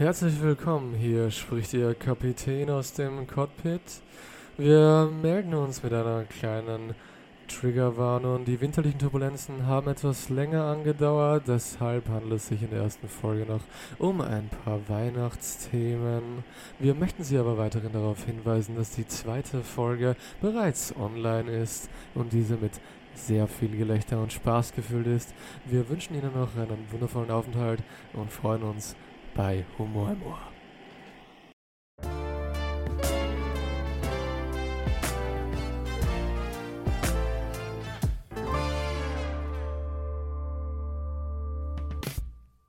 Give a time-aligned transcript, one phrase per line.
[0.00, 3.82] Herzlich willkommen, hier spricht Ihr Kapitän aus dem Cockpit.
[4.56, 6.94] Wir melden uns mit einer kleinen
[7.48, 8.46] Triggerwarnung.
[8.46, 13.44] Die winterlichen Turbulenzen haben etwas länger angedauert, deshalb handelt es sich in der ersten Folge
[13.44, 13.60] noch
[13.98, 16.44] um ein paar Weihnachtsthemen.
[16.78, 22.32] Wir möchten Sie aber weiterhin darauf hinweisen, dass die zweite Folge bereits online ist und
[22.32, 22.80] diese mit
[23.12, 25.34] sehr viel Gelächter und Spaß gefüllt ist.
[25.66, 27.82] Wir wünschen Ihnen noch einen wundervollen Aufenthalt
[28.14, 28.96] und freuen uns
[29.34, 30.38] bei Humor im Ohr.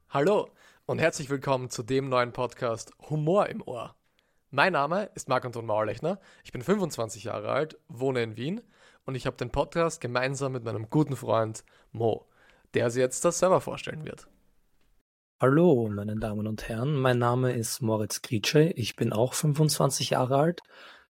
[0.10, 0.50] Hallo
[0.86, 3.96] und herzlich willkommen zu dem neuen Podcast Humor im Ohr.
[4.50, 8.62] Mein Name ist Marc-Anton Maulechner, ich bin 25 Jahre alt, wohne in Wien
[9.06, 12.28] und ich habe den Podcast gemeinsam mit meinem guten Freund Mo,
[12.74, 14.28] der Sie jetzt das selber vorstellen wird.
[15.42, 16.94] Hallo, meine Damen und Herren.
[16.94, 18.74] Mein Name ist Moritz Gritsche.
[18.76, 20.62] Ich bin auch 25 Jahre alt.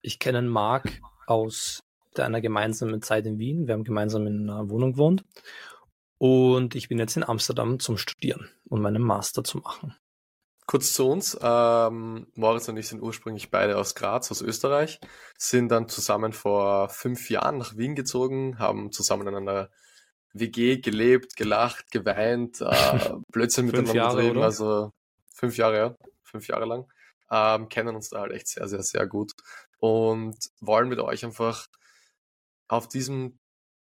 [0.00, 1.82] Ich kenne Marc aus
[2.16, 3.66] einer gemeinsamen Zeit in Wien.
[3.66, 5.26] Wir haben gemeinsam in einer Wohnung gewohnt.
[6.16, 9.94] Und ich bin jetzt in Amsterdam zum Studieren und meinen Master zu machen.
[10.66, 11.36] Kurz zu uns.
[11.42, 15.00] Ähm, Moritz und ich sind ursprünglich beide aus Graz, aus Österreich,
[15.36, 19.68] sind dann zusammen vor fünf Jahren nach Wien gezogen, haben zusammen in einer
[20.34, 22.64] WG gelebt, gelacht, geweint, äh,
[23.32, 24.46] Blödsinn miteinander Jahre, getrieben, oder?
[24.46, 24.92] also
[25.32, 26.86] fünf Jahre, ja, fünf Jahre lang.
[27.30, 29.32] Ähm, kennen uns da halt echt sehr, sehr, sehr gut
[29.78, 31.68] und wollen mit euch einfach
[32.68, 33.38] auf diesem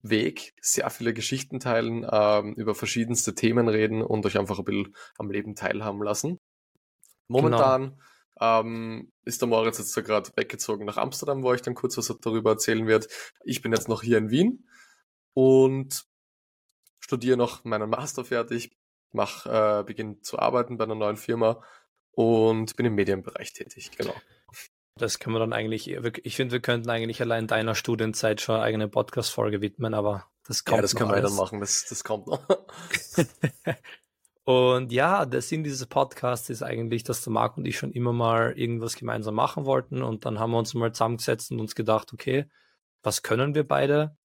[0.03, 4.95] Weg sehr viele Geschichten teilen, ähm, über verschiedenste Themen reden und euch einfach ein bisschen
[5.19, 6.39] am Leben teilhaben lassen.
[7.29, 7.99] Momentan
[8.39, 8.61] genau.
[8.61, 12.51] ähm, ist der Moritz jetzt gerade weggezogen nach Amsterdam, wo ich dann kurz was darüber
[12.53, 13.09] erzählen werde.
[13.45, 14.69] Ich bin jetzt noch hier in Wien
[15.35, 16.07] und
[17.07, 18.77] studiere noch meinen Master fertig,
[19.13, 21.63] mach, äh, beginne zu arbeiten bei einer neuen Firma
[22.11, 24.15] und bin im Medienbereich tätig, genau.
[24.97, 28.65] Das können wir dann eigentlich, ich finde, wir könnten eigentlich allein deiner Studienzeit schon eine
[28.65, 32.27] eigene Podcast-Folge widmen, aber das kommt Ja, das können wir dann machen, das, das kommt
[32.27, 32.41] noch.
[34.45, 38.13] und ja, der Sinn dieses Podcasts ist eigentlich, dass der Marc und ich schon immer
[38.13, 42.13] mal irgendwas gemeinsam machen wollten und dann haben wir uns mal zusammengesetzt und uns gedacht,
[42.13, 42.47] okay,
[43.05, 44.17] was können wir beide?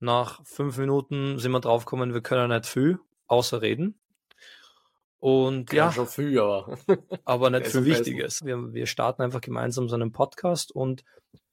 [0.00, 4.00] Nach fünf Minuten sind wir draufgekommen, wir können nicht viel, außer reden.
[5.18, 6.78] Und ja, ja schon viel, aber,
[7.26, 8.42] aber nicht viel Wichtiges.
[8.42, 11.04] Wir, wir starten einfach gemeinsam so einen Podcast und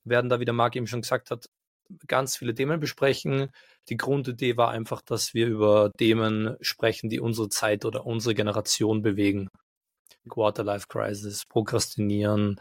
[0.06, 1.50] werden da, wie der Marc eben schon gesagt hat,
[2.08, 3.50] ganz viele Themen besprechen.
[3.90, 9.02] Die Grundidee war einfach, dass wir über Themen sprechen, die unsere Zeit oder unsere Generation
[9.02, 9.50] bewegen.
[10.30, 12.60] Quarterlife Crisis, Prokrastinieren,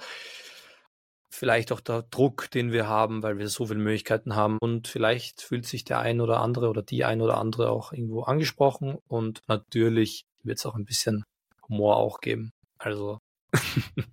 [1.28, 4.58] vielleicht auch der Druck, den wir haben, weil wir so viele Möglichkeiten haben.
[4.60, 8.22] Und vielleicht fühlt sich der ein oder andere oder die ein oder andere auch irgendwo
[8.22, 8.98] angesprochen.
[9.08, 11.24] Und natürlich wird es auch ein bisschen
[11.68, 12.52] Humor auch geben.
[12.78, 13.18] Also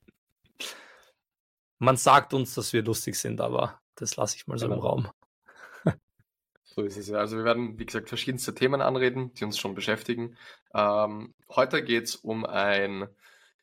[1.80, 4.78] man sagt uns, dass wir lustig sind, aber das lasse ich mal so genau.
[4.78, 5.08] im Raum.
[6.76, 7.20] So ist es ja.
[7.20, 10.36] Also wir werden, wie gesagt, verschiedenste Themen anreden, die uns schon beschäftigen.
[10.74, 13.08] Ähm, heute geht es um ein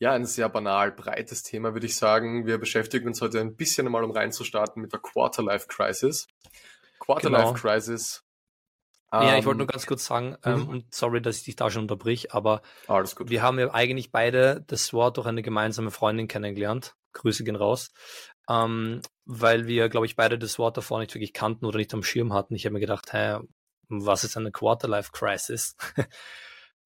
[0.00, 2.46] ja, ein sehr banal breites Thema, würde ich sagen.
[2.46, 6.26] Wir beschäftigen uns heute ein bisschen einmal, um reinzustarten, mit der Quarterlife Crisis.
[6.98, 7.52] Quarterlife genau.
[7.52, 8.24] Crisis.
[9.12, 10.68] Ja, ich wollte nur ähm, ganz kurz sagen, ähm, mhm.
[10.68, 14.92] und sorry, dass ich dich da schon unterbrich, aber wir haben ja eigentlich beide das
[14.92, 16.94] Wort durch eine gemeinsame Freundin kennengelernt.
[17.12, 17.92] Grüße gehen raus.
[18.48, 22.04] Ähm, weil wir, glaube ich, beide das Wort davor nicht wirklich kannten oder nicht am
[22.04, 22.54] Schirm hatten.
[22.54, 23.40] Ich habe mir gedacht, hä,
[23.88, 25.76] was ist eine Quarterlife Crisis?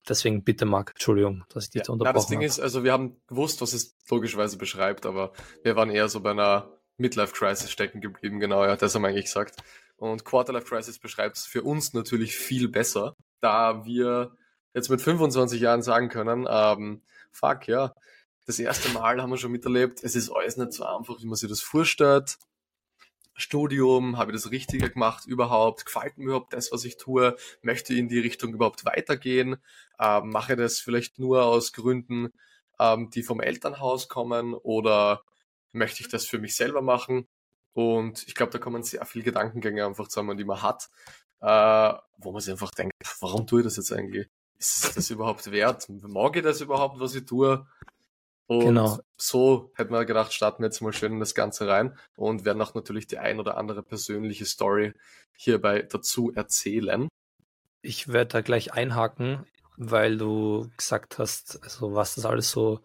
[0.08, 2.18] Deswegen bitte, Marc, Entschuldigung, dass ich dich ja, unterbrochen habe.
[2.18, 2.46] Das Ding habe.
[2.46, 5.32] ist, also wir haben gewusst, was es logischerweise beschreibt, aber
[5.62, 9.24] wir waren eher so bei einer Midlife-Crisis stecken geblieben, genau, ja, das haben wir eigentlich
[9.26, 9.56] gesagt.
[9.96, 14.36] Und Quarterlife-Crisis beschreibt es für uns natürlich viel besser, da wir
[14.74, 17.94] jetzt mit 25 Jahren sagen können, ähm, fuck, ja,
[18.46, 21.36] das erste Mal haben wir schon miterlebt, es ist alles nicht so einfach, wie man
[21.36, 22.36] sich das vorstellt.
[23.34, 25.86] Studium, habe ich das Richtige gemacht überhaupt?
[25.86, 27.36] Gefällt mir überhaupt das, was ich tue?
[27.62, 29.56] Möchte ich in die Richtung überhaupt weitergehen?
[29.98, 32.32] Ähm, mache das vielleicht nur aus Gründen,
[32.78, 35.22] ähm, die vom Elternhaus kommen oder
[35.72, 37.26] möchte ich das für mich selber machen?
[37.72, 40.88] Und ich glaube, da kommen sehr viele Gedankengänge einfach zusammen, die man hat,
[41.40, 44.28] äh, wo man sich einfach denkt, warum tue ich das jetzt eigentlich?
[44.58, 45.88] Ist es das überhaupt wert?
[45.88, 47.66] Mag ich das überhaupt, was ich tue?
[48.46, 48.98] Und genau.
[49.16, 52.60] so hätten wir gedacht, starten wir jetzt mal schön in das Ganze rein und werden
[52.60, 54.92] auch natürlich die ein oder andere persönliche Story
[55.36, 57.08] hierbei dazu erzählen.
[57.80, 59.46] Ich werde da gleich einhaken,
[59.76, 62.80] weil du gesagt hast, also was das alles so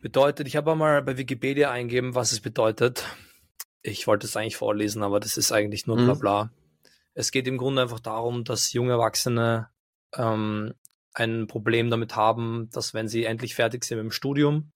[0.00, 0.46] bedeutet.
[0.46, 3.04] Ich habe mal bei Wikipedia eingeben, was es bedeutet.
[3.82, 6.18] Ich wollte es eigentlich vorlesen, aber das ist eigentlich nur bla mhm.
[6.18, 6.44] bla.
[6.44, 6.50] Mhm.
[7.14, 9.68] Es geht im Grunde einfach darum, dass junge Erwachsene
[10.14, 10.74] ähm,
[11.14, 14.70] ein Problem damit haben, dass wenn sie endlich fertig sind mit dem Studium,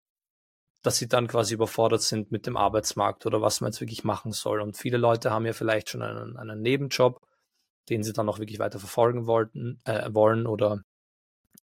[0.83, 4.33] dass sie dann quasi überfordert sind mit dem Arbeitsmarkt oder was man jetzt wirklich machen
[4.33, 4.61] soll.
[4.61, 7.21] Und viele Leute haben ja vielleicht schon einen, einen Nebenjob,
[7.89, 10.83] den sie dann auch wirklich weiter verfolgen wollten, äh, wollen oder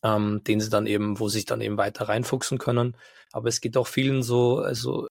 [0.03, 2.97] ähm, den sie dann eben, wo sie sich dann eben weiter reinfuchsen können.
[3.33, 5.07] Aber es geht auch vielen so, also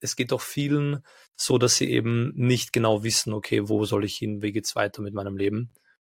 [0.00, 1.04] es geht auch vielen
[1.36, 5.02] so, dass sie eben nicht genau wissen, okay, wo soll ich hin, wie geht's weiter
[5.02, 5.72] mit meinem Leben?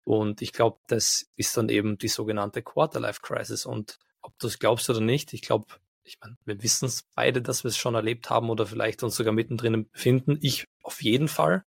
[0.08, 3.66] Und ich glaube, das ist dann eben die sogenannte Quarterlife Crisis.
[3.66, 5.66] Und ob du es glaubst oder nicht, ich glaube,
[6.02, 9.16] ich meine, wir wissen es beide, dass wir es schon erlebt haben oder vielleicht uns
[9.16, 10.38] sogar mittendrin befinden.
[10.40, 11.62] Ich auf jeden Fall.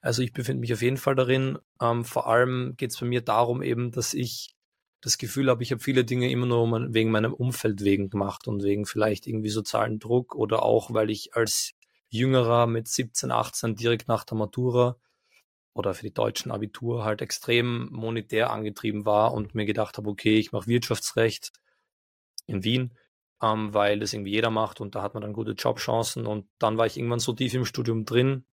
[0.00, 1.58] Also ich befinde mich auf jeden Fall darin.
[1.80, 4.54] Ähm, vor allem geht es bei mir darum eben, dass ich
[5.00, 8.62] das Gefühl habe, ich habe viele Dinge immer nur wegen meinem Umfeld wegen gemacht und
[8.62, 11.72] wegen vielleicht irgendwie sozialen Druck oder auch, weil ich als
[12.08, 14.96] Jüngerer mit 17, 18 direkt nach der Matura
[15.74, 20.38] oder für die deutschen Abitur halt extrem monetär angetrieben war und mir gedacht habe, okay,
[20.38, 21.52] ich mache Wirtschaftsrecht
[22.46, 22.96] in Wien,
[23.42, 26.78] ähm, weil das irgendwie jeder macht und da hat man dann gute Jobchancen und dann
[26.78, 28.46] war ich irgendwann so tief im Studium drin,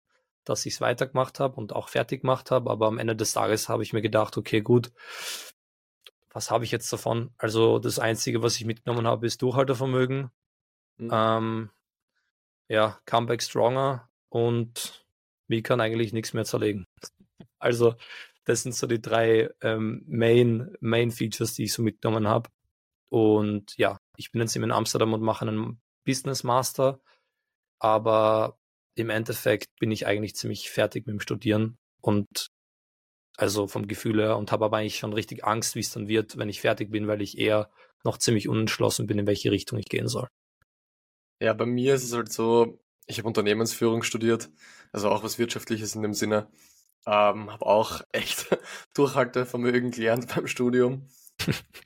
[0.44, 3.68] dass ich es weitergemacht habe und auch fertig gemacht habe, aber am Ende des Tages
[3.68, 4.92] habe ich mir gedacht, okay, gut,
[6.30, 7.30] was habe ich jetzt davon?
[7.38, 10.30] Also das Einzige, was ich mitgenommen habe, ist Durchhaltevermögen.
[10.96, 11.10] Mhm.
[11.12, 11.70] Ähm,
[12.68, 15.01] ja, Comeback Stronger und
[15.52, 16.86] wie kann eigentlich nichts mehr zerlegen.
[17.60, 17.94] Also
[18.44, 22.50] das sind so die drei ähm, Main, Main Features, die ich so mitgenommen habe.
[23.08, 27.00] Und ja, ich bin jetzt eben in Amsterdam und mache einen Business Master,
[27.78, 28.58] aber
[28.96, 32.48] im Endeffekt bin ich eigentlich ziemlich fertig mit dem Studieren und
[33.36, 36.36] also vom Gefühl her und habe aber eigentlich schon richtig Angst, wie es dann wird,
[36.36, 37.70] wenn ich fertig bin, weil ich eher
[38.04, 40.28] noch ziemlich unentschlossen bin, in welche Richtung ich gehen soll.
[41.40, 42.78] Ja, bei mir ist es halt so,
[43.12, 44.50] ich habe Unternehmensführung studiert,
[44.92, 46.48] also auch was Wirtschaftliches in dem Sinne.
[47.06, 48.46] Ähm, habe auch echt
[48.94, 51.08] Durchhaltevermögen gelernt beim Studium.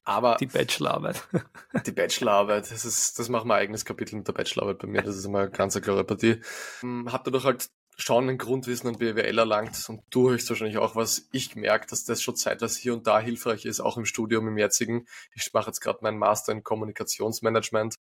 [0.05, 1.27] Aber die Bachelorarbeit.
[1.87, 5.03] die Bachelorarbeit, das ist, das machen wir ein eigenes Kapitel mit der Bachelorarbeit bei mir.
[5.03, 6.41] Das ist immer eine ganz klare Partie.
[6.83, 11.29] Ähm, hab dadurch halt schon ein Grundwissen an BWL erlangt und du höchstwahrscheinlich auch was.
[11.33, 14.59] Ich gemerkt, dass das schon zeitweise hier und da hilfreich ist, auch im Studium im
[14.59, 15.07] jetzigen.
[15.35, 17.95] Ich mache jetzt gerade meinen Master in Kommunikationsmanagement.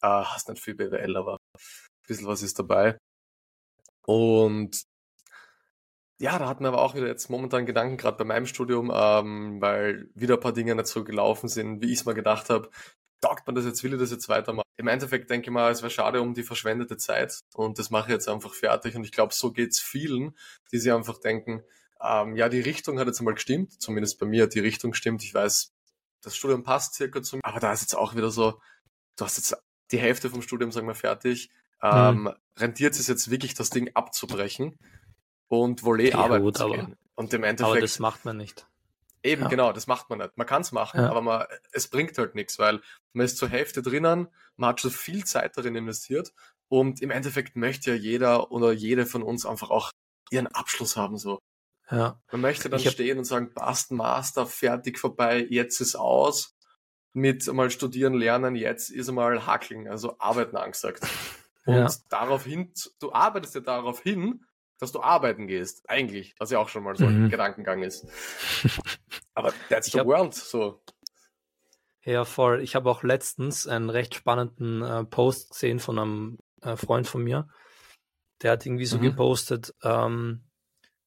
[0.00, 1.38] Äh, hast nicht viel BWL, aber
[2.06, 2.98] bisschen was ist dabei.
[4.04, 4.82] Und
[6.18, 9.60] ja, da hatten wir aber auch wieder jetzt momentan Gedanken, gerade bei meinem Studium, ähm,
[9.60, 12.70] weil wieder ein paar Dinge nicht so gelaufen sind, wie ich es mal gedacht habe
[13.22, 14.68] taugt man das jetzt, will ich das jetzt weitermachen?
[14.76, 18.08] Im Endeffekt denke ich mal, es wäre schade um die verschwendete Zeit und das mache
[18.08, 20.36] ich jetzt einfach fertig und ich glaube, so geht's vielen,
[20.72, 21.62] die sich einfach denken,
[22.02, 25.22] ähm, ja, die Richtung hat jetzt einmal gestimmt, zumindest bei mir hat die Richtung gestimmt,
[25.22, 25.72] ich weiß,
[26.20, 28.60] das Studium passt circa zu mir, aber da ist jetzt auch wieder so,
[29.16, 29.56] du hast jetzt
[29.92, 31.50] die Hälfte vom Studium, sagen wir, fertig,
[31.82, 32.30] ähm, mhm.
[32.56, 34.78] rentiert es jetzt wirklich, das Ding abzubrechen
[35.48, 36.96] und wohl eh arbeiten gut, zu gehen.
[37.14, 37.70] Und im Endeffekt.
[37.70, 38.66] Aber das macht man nicht.
[39.24, 39.48] Eben, ja.
[39.48, 40.36] genau, das macht man nicht.
[40.36, 41.08] Man kann es machen, ja.
[41.08, 42.80] aber man, es bringt halt nichts, weil
[43.12, 46.32] man ist zur Hälfte drinnen, man hat schon viel Zeit darin investiert
[46.68, 49.92] und im Endeffekt möchte ja jeder oder jede von uns einfach auch
[50.30, 51.38] ihren Abschluss haben, so.
[51.90, 52.20] Ja.
[52.32, 52.92] Man möchte dann hab...
[52.92, 56.54] stehen und sagen, passt, Master, fertig, vorbei, jetzt ist aus.
[57.12, 61.06] Mit mal studieren, lernen, jetzt ist mal hackeln, also arbeiten angesagt.
[61.64, 61.88] Und ja.
[62.08, 64.44] daraufhin, du arbeitest ja darauf hin,
[64.78, 65.88] dass du arbeiten gehst.
[65.88, 67.26] Eigentlich, was ja auch schon mal so mhm.
[67.26, 68.06] ein Gedankengang ist.
[69.34, 70.82] Aber that's the hab, world, so.
[72.04, 72.62] Ja, voll.
[72.62, 77.22] Ich habe auch letztens einen recht spannenden äh, Post gesehen von einem äh, Freund von
[77.22, 77.48] mir.
[78.42, 79.02] Der hat irgendwie so mhm.
[79.02, 80.42] gepostet, ähm,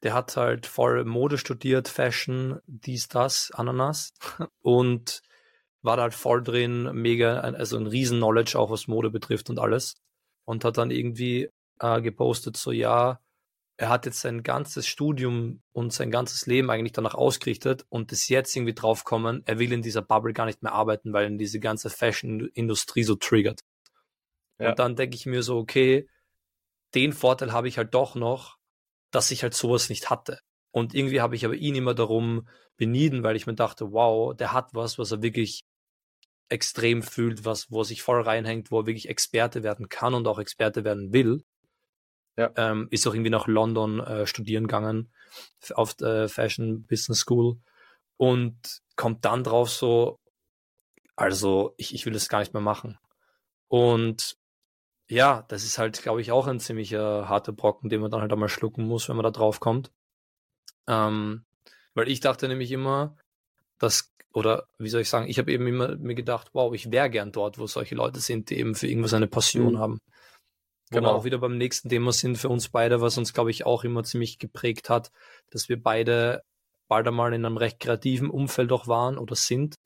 [0.04, 4.14] der hat halt voll Mode studiert, Fashion, dies, das, Ananas
[4.62, 5.22] und
[5.82, 9.60] war da halt voll drin, mega, also ein riesen Knowledge auch was Mode betrifft und
[9.60, 9.96] alles.
[10.46, 11.50] Und hat dann irgendwie
[11.80, 13.20] äh, gepostet, so ja,
[13.78, 18.30] er hat jetzt sein ganzes Studium und sein ganzes Leben eigentlich danach ausgerichtet und ist
[18.30, 21.60] jetzt irgendwie draufkommen, er will in dieser Bubble gar nicht mehr arbeiten, weil ihn diese
[21.60, 23.62] ganze Fashion-Industrie so triggert.
[24.60, 24.70] Ja.
[24.70, 26.08] Und dann denke ich mir so, okay,
[26.94, 28.58] den Vorteil habe ich halt doch noch,
[29.12, 30.40] dass ich halt sowas nicht hatte.
[30.72, 32.48] Und irgendwie habe ich aber ihn immer darum
[32.78, 35.66] benieden, weil ich mir dachte, wow, der hat was, was er wirklich
[36.50, 40.28] extrem fühlt, was, wo er sich voll reinhängt, wo er wirklich Experte werden kann und
[40.28, 41.44] auch Experte werden will.
[42.38, 42.52] Ja.
[42.58, 45.14] Ähm, ist auch irgendwie nach London äh, studieren gegangen
[45.74, 47.58] auf der Fashion Business School
[48.18, 50.20] und kommt dann drauf so,
[51.16, 52.98] also ich, ich will das gar nicht mehr machen.
[53.68, 54.38] Und
[55.08, 58.34] ja, das ist halt, glaube ich, auch ein ziemlicher harter Brocken, den man dann halt
[58.34, 59.92] einmal schlucken muss, wenn man da drauf kommt.
[60.88, 61.46] Ähm,
[61.94, 63.16] weil ich dachte nämlich immer,
[63.80, 67.10] dass, oder wie soll ich sagen, ich habe eben immer mir gedacht, wow, ich wäre
[67.10, 69.80] gern dort, wo solche Leute sind, die eben für irgendwas eine Passion mhm.
[69.80, 70.00] haben.
[70.92, 71.10] Wo genau.
[71.10, 73.84] wir auch wieder beim nächsten Thema sind für uns beide, was uns, glaube ich, auch
[73.84, 75.12] immer ziemlich geprägt hat,
[75.50, 76.44] dass wir beide
[76.88, 79.78] bald einmal in einem recht kreativen Umfeld auch waren oder sind.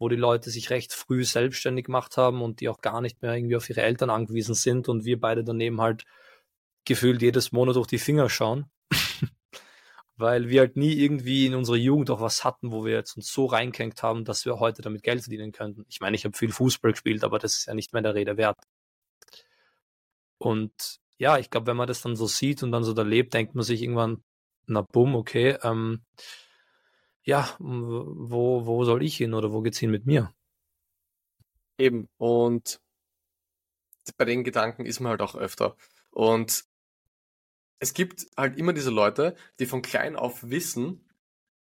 [0.00, 3.34] wo die Leute sich recht früh selbstständig gemacht haben und die auch gar nicht mehr
[3.34, 6.04] irgendwie auf ihre Eltern angewiesen sind und wir beide daneben halt
[6.86, 8.64] gefühlt jedes Monat durch die Finger schauen.
[10.20, 13.32] Weil wir halt nie irgendwie in unserer Jugend auch was hatten, wo wir jetzt uns
[13.32, 15.86] so reingehängt haben, dass wir heute damit Geld verdienen könnten.
[15.88, 18.36] Ich meine, ich habe viel Fußball gespielt, aber das ist ja nicht mehr der Rede
[18.36, 18.58] wert.
[20.38, 23.34] Und ja, ich glaube, wenn man das dann so sieht und dann so da lebt,
[23.34, 24.22] denkt man sich irgendwann,
[24.66, 26.02] na bumm, okay, ähm,
[27.22, 30.32] ja, wo, wo soll ich hin oder wo geht's hin mit mir?
[31.78, 32.80] Eben, und
[34.16, 35.76] bei den Gedanken ist man halt auch öfter.
[36.10, 36.64] Und
[37.80, 41.08] es gibt halt immer diese Leute, die von klein auf wissen,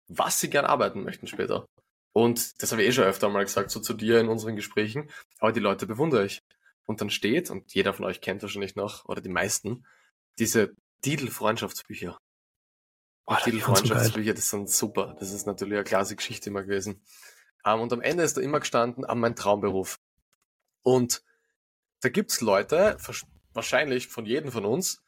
[0.07, 1.65] was sie gern arbeiten möchten später.
[2.13, 5.09] Und das habe ich eh schon öfter mal gesagt, so zu dir in unseren Gesprächen.
[5.39, 6.39] Aber die Leute bewundere ich.
[6.85, 9.85] Und dann steht, und jeder von euch kennt wahrscheinlich noch, oder die meisten,
[10.37, 12.17] diese Titel-Freundschaftsbücher.
[13.25, 15.15] Oh, Titel-Freundschaftsbücher, das sind super.
[15.19, 17.01] Das ist natürlich eine klasse Geschichte immer gewesen.
[17.63, 19.99] Um, ähm, und am Ende ist da immer gestanden, an mein Traumberuf.
[20.83, 21.23] Und
[22.01, 22.95] da gibt's Leute,
[23.53, 25.03] wahrscheinlich von jedem von uns,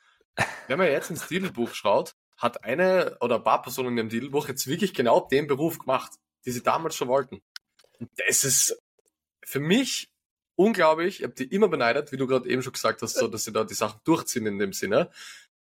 [0.67, 4.47] wenn man jetzt ins Titelbuch schaut, hat eine oder ein paar Personen in dem Titelbuch
[4.47, 6.13] jetzt wirklich genau den Beruf gemacht,
[6.45, 7.41] die sie damals schon wollten.
[7.99, 8.79] Und das ist
[9.43, 10.09] für mich
[10.55, 11.19] unglaublich.
[11.19, 13.51] Ich habe die immer beneidet, wie du gerade eben schon gesagt hast, so, dass sie
[13.51, 15.09] da die Sachen durchziehen in dem Sinne.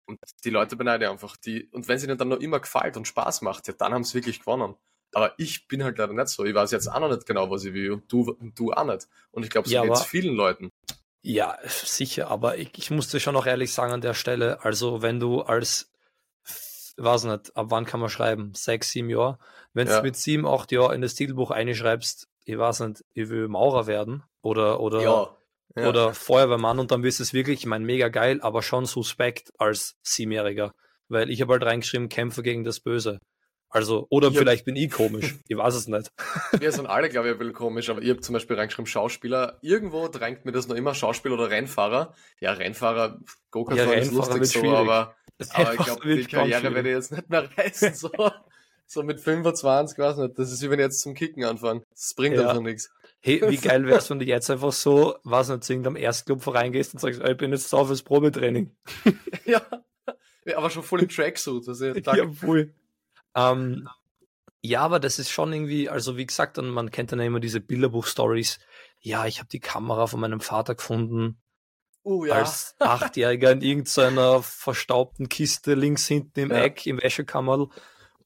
[0.06, 1.36] Und die Leute beneide einfach.
[1.38, 4.04] Die, und wenn sie ihnen dann noch immer gefällt und Spaß macht, ja, dann haben
[4.04, 4.76] sie wirklich gewonnen.
[5.14, 6.46] Aber ich bin halt leider nicht so.
[6.46, 7.92] Ich weiß jetzt auch noch nicht genau, was ich will.
[7.92, 9.08] Und du, und du auch nicht.
[9.32, 10.72] Und ich glaube, so ja, geht es vielen Leuten.
[11.22, 12.30] Ja, sicher.
[12.30, 15.92] Aber ich, ich musste schon noch ehrlich sagen an der Stelle, also wenn du als
[16.98, 18.54] weiß nicht, ab wann kann man schreiben?
[18.56, 19.38] Sechs, sieben Jahre.
[19.74, 20.02] Wenn du ja.
[20.02, 24.24] mit sieben, acht Jahren in das Titelbuch einschreibst, ich weiß nicht, ich will Maurer werden
[24.42, 25.38] oder, oder, ja.
[25.76, 25.90] Ja.
[25.90, 29.52] oder Feuerwehrmann und dann wirst du es wirklich, ich meine, mega geil, aber schon suspekt
[29.60, 30.74] als Siebenjähriger.
[31.08, 33.20] Weil ich habe halt reingeschrieben, Kämpfe gegen das Böse.
[33.70, 35.36] Also, oder ich vielleicht bin ich komisch.
[35.48, 36.12] Ich weiß es nicht.
[36.58, 39.58] Wir sind alle, glaube ich, ein bisschen komisch, aber ich habe zum Beispiel reingeschrieben Schauspieler.
[39.62, 42.14] Irgendwo drängt mir das noch immer Schauspieler oder Rennfahrer.
[42.40, 43.20] Ja, Rennfahrer,
[43.52, 45.16] Go-Kart ja, ist lustig so, aber,
[45.54, 47.94] aber ich glaube, die Karriere werde ich jetzt nicht mehr reißen.
[47.94, 48.12] So,
[48.86, 50.40] so mit 25, weiß nicht.
[50.40, 51.84] Das ist wie wenn ich jetzt zum Kicken anfange.
[51.92, 52.50] Das bringt ja.
[52.50, 52.90] einfach nichts.
[53.20, 56.94] Hey, wie geil wär's, wenn du jetzt einfach so, was nicht, zu irgendeinem Erstclub reingehst
[56.94, 58.76] und sagst, ich bin jetzt da fürs Probetraining.
[59.46, 59.62] ja.
[60.46, 60.58] ja.
[60.58, 61.68] aber schon voll im Tracksuit.
[61.68, 62.74] Also ja, voll.
[63.38, 63.88] Ähm,
[64.62, 67.62] ja, aber das ist schon irgendwie, also wie gesagt, und man kennt dann immer diese
[67.62, 68.60] Bilderbuch-Stories.
[69.00, 71.38] Ja, ich habe die Kamera von meinem Vater gefunden.
[72.04, 72.36] Uh, ja.
[72.36, 76.64] Als Achtjähriger in irgendeiner verstaubten Kiste links hinten im ja.
[76.64, 77.68] Eck im Wäschekammerl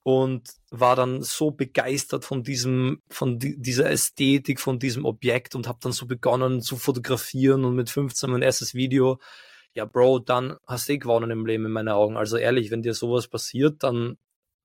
[0.03, 5.67] und war dann so begeistert von diesem, von die, dieser Ästhetik, von diesem Objekt und
[5.67, 9.19] habe dann so begonnen zu fotografieren und mit 15 mein erstes Video.
[9.73, 12.17] Ja, Bro, dann hast du eh gewonnen im Leben in meinen Augen.
[12.17, 14.17] Also ehrlich, wenn dir sowas passiert, dann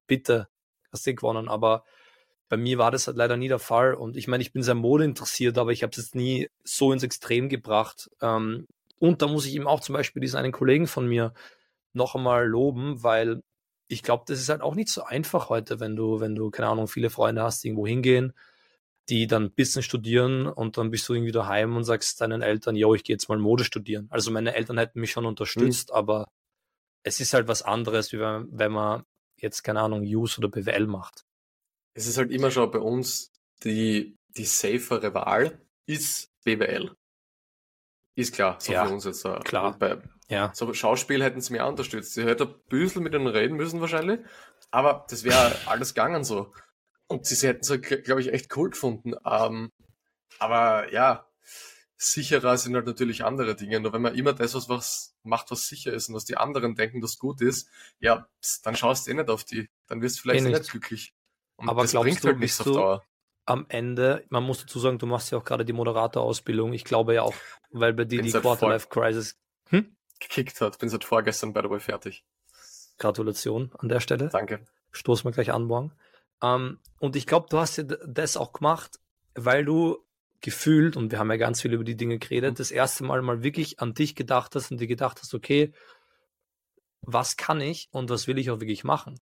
[0.06, 0.48] bitte,
[0.92, 1.48] hast du gewonnen.
[1.48, 1.84] Aber
[2.48, 3.94] bei mir war das halt leider nie der Fall.
[3.94, 6.92] Und ich meine, ich bin sehr Mode interessiert, aber ich habe es jetzt nie so
[6.92, 8.10] ins Extrem gebracht.
[8.20, 8.66] Ähm,
[8.98, 11.34] und da muss ich eben auch zum Beispiel diesen einen Kollegen von mir
[11.92, 13.42] noch einmal loben, weil
[13.88, 16.68] ich glaube, das ist halt auch nicht so einfach heute, wenn du, wenn du, keine
[16.68, 18.32] Ahnung, viele Freunde hast, die irgendwo hingehen,
[19.08, 22.74] die dann ein bisschen studieren und dann bist du irgendwie daheim und sagst deinen Eltern,
[22.74, 24.08] yo, ich gehe jetzt mal Mode studieren.
[24.10, 25.96] Also meine Eltern hätten mich schon unterstützt, mhm.
[25.96, 26.28] aber
[27.04, 29.04] es ist halt was anderes, wie wenn, wenn man
[29.36, 31.24] jetzt, keine Ahnung, Use oder BWL macht.
[31.94, 33.32] Es ist halt immer schon bei uns
[33.64, 36.94] die, die safere Wahl ist BWL.
[38.16, 39.24] Ist klar, so ja, für uns jetzt.
[39.24, 39.78] Uh, klar.
[39.78, 40.50] Bei ja.
[40.54, 42.14] so Schauspiel hätten sie mir unterstützt.
[42.14, 44.20] Sie hätte ein bisschen mit ihnen reden müssen wahrscheinlich,
[44.70, 46.52] aber das wäre alles gegangen so.
[47.08, 49.14] Und sie, sie hätten es, glaube ich, echt cool gefunden.
[49.24, 49.70] Ähm,
[50.38, 51.26] aber ja,
[51.96, 53.80] sicherer sind halt natürlich andere Dinge.
[53.80, 56.74] Nur wenn man immer das, was, was macht, was sicher ist und was die anderen
[56.74, 58.28] denken, das gut ist, ja,
[58.62, 59.70] dann schaust du eh nicht auf die.
[59.86, 60.58] Dann wirst du vielleicht eh nicht.
[60.58, 61.14] nicht glücklich.
[61.56, 63.04] Und Aber das bringt du, halt nichts auf Dauer.
[63.46, 66.72] Am Ende, man muss dazu sagen, du machst ja auch gerade die Moderator-Ausbildung.
[66.72, 67.34] Ich glaube ja auch,
[67.70, 69.38] weil bei dir die Quarterlife-Crisis
[69.68, 69.96] hm?
[70.18, 70.78] gekickt hat.
[70.78, 72.24] Bin seit vorgestern, by the way, fertig.
[72.98, 74.28] Gratulation an der Stelle.
[74.28, 74.64] Danke.
[74.90, 75.92] Stoßen wir gleich an morgen.
[76.40, 78.98] Um, und ich glaube, du hast ja das auch gemacht,
[79.34, 80.05] weil du
[80.46, 82.56] gefühlt, und wir haben ja ganz viel über die Dinge geredet, mhm.
[82.56, 85.72] das erste Mal mal wirklich an dich gedacht hast und dir gedacht hast, okay,
[87.02, 89.18] was kann ich und was will ich auch wirklich machen?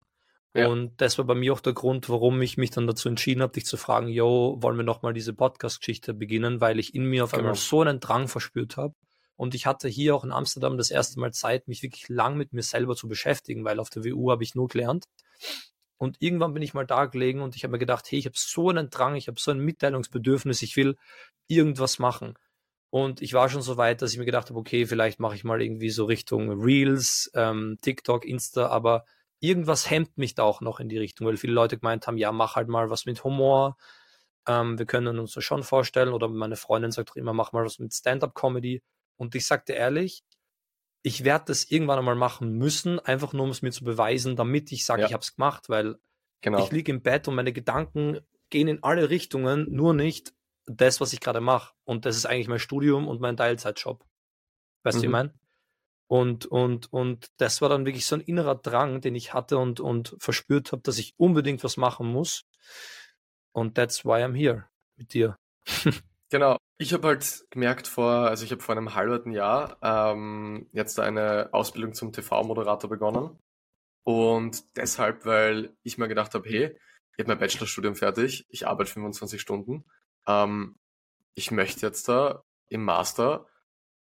[0.54, 0.68] Ja.
[0.68, 3.54] Und das war bei mir auch der Grund, warum ich mich dann dazu entschieden habe,
[3.54, 7.30] dich zu fragen, yo, wollen wir nochmal diese Podcast-Geschichte beginnen, weil ich in mir auf
[7.30, 7.40] genau.
[7.40, 8.94] einmal so einen Drang verspürt habe.
[9.34, 12.52] Und ich hatte hier auch in Amsterdam das erste Mal Zeit, mich wirklich lang mit
[12.52, 15.06] mir selber zu beschäftigen, weil auf der WU habe ich nur gelernt.
[16.04, 18.36] Und irgendwann bin ich mal da gelegen und ich habe mir gedacht, hey, ich habe
[18.36, 20.96] so einen Drang, ich habe so ein Mitteilungsbedürfnis, ich will
[21.48, 22.34] irgendwas machen.
[22.90, 25.44] Und ich war schon so weit, dass ich mir gedacht habe, okay, vielleicht mache ich
[25.44, 29.06] mal irgendwie so Richtung Reels, ähm, TikTok, Insta, aber
[29.40, 32.30] irgendwas hemmt mich da auch noch in die Richtung, weil viele Leute gemeint haben, ja,
[32.32, 33.76] mach halt mal was mit Humor,
[34.46, 36.12] ähm, wir können uns das schon vorstellen.
[36.12, 38.82] Oder meine Freundin sagt immer, mach mal was mit Stand-up-Comedy.
[39.16, 40.22] Und ich sagte ehrlich,
[41.06, 44.72] ich werde das irgendwann einmal machen müssen, einfach nur um es mir zu beweisen, damit
[44.72, 45.06] ich sage, ja.
[45.06, 45.98] ich habe es gemacht, weil
[46.40, 46.64] genau.
[46.64, 50.32] ich liege im Bett und meine Gedanken gehen in alle Richtungen, nur nicht
[50.64, 51.74] das, was ich gerade mache.
[51.84, 54.02] Und das ist eigentlich mein Studium und mein Teilzeitjob.
[54.82, 55.00] Weißt mhm.
[55.00, 55.12] du, wie ich mhm.
[55.12, 55.34] meine?
[56.06, 59.80] Und, und, und das war dann wirklich so ein innerer Drang, den ich hatte und,
[59.80, 62.46] und verspürt habe, dass ich unbedingt was machen muss.
[63.52, 64.64] Und that's why I'm here
[64.96, 65.38] mit dir.
[66.34, 66.58] genau.
[66.78, 71.48] Ich habe halt gemerkt vor, also ich habe vor einem halben Jahr ähm, jetzt eine
[71.52, 73.38] Ausbildung zum TV-Moderator begonnen.
[74.02, 76.76] Und deshalb, weil ich mir gedacht habe, hey,
[77.12, 79.84] ich habe mein Bachelorstudium fertig, ich arbeite 25 Stunden.
[80.26, 80.76] Ähm,
[81.36, 83.46] ich möchte jetzt da im Master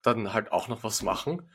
[0.03, 1.49] dann halt auch noch was machen,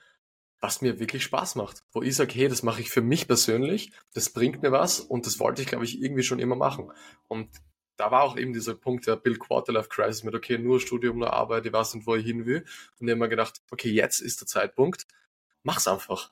[0.62, 1.84] was mir wirklich Spaß macht.
[1.92, 5.26] Wo ich sage, hey, das mache ich für mich persönlich, das bringt mir was und
[5.26, 6.94] das wollte ich, glaube ich, irgendwie schon immer machen.
[7.28, 7.50] Und
[8.02, 11.34] da war auch eben dieser Punkt der Bill Quarterlife Crisis mit, okay, nur Studium, nur
[11.34, 12.66] Arbeit, ich weiß nicht, wo ich hin will.
[13.00, 15.06] Und ich habe mir gedacht, okay, jetzt ist der Zeitpunkt,
[15.62, 16.32] mach's einfach.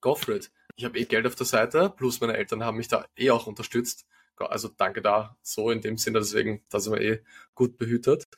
[0.00, 0.52] Go for it.
[0.76, 3.48] Ich habe eh Geld auf der Seite, plus meine Eltern haben mich da eh auch
[3.48, 4.06] unterstützt.
[4.36, 7.24] Also danke da so in dem Sinne, deswegen, da sind wir eh
[7.56, 8.28] gut behütet.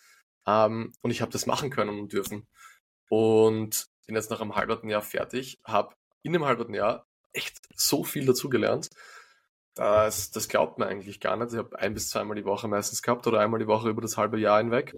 [0.47, 2.49] Ähm, und ich habe das machen können und dürfen.
[3.11, 8.05] Und bin jetzt nach einem halben Jahr fertig, habe in einem halben Jahr echt so
[8.05, 8.89] viel dazugelernt.
[9.75, 11.52] Das, das glaubt man eigentlich gar nicht.
[11.52, 14.17] Ich habe ein bis zweimal die Woche meistens gehabt oder einmal die Woche über das
[14.17, 14.95] halbe Jahr hinweg.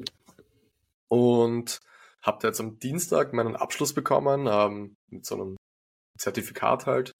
[1.09, 1.81] Und
[2.23, 5.57] habe jetzt am Dienstag meinen Abschluss bekommen, ähm, mit so einem
[6.19, 7.15] Zertifikat halt.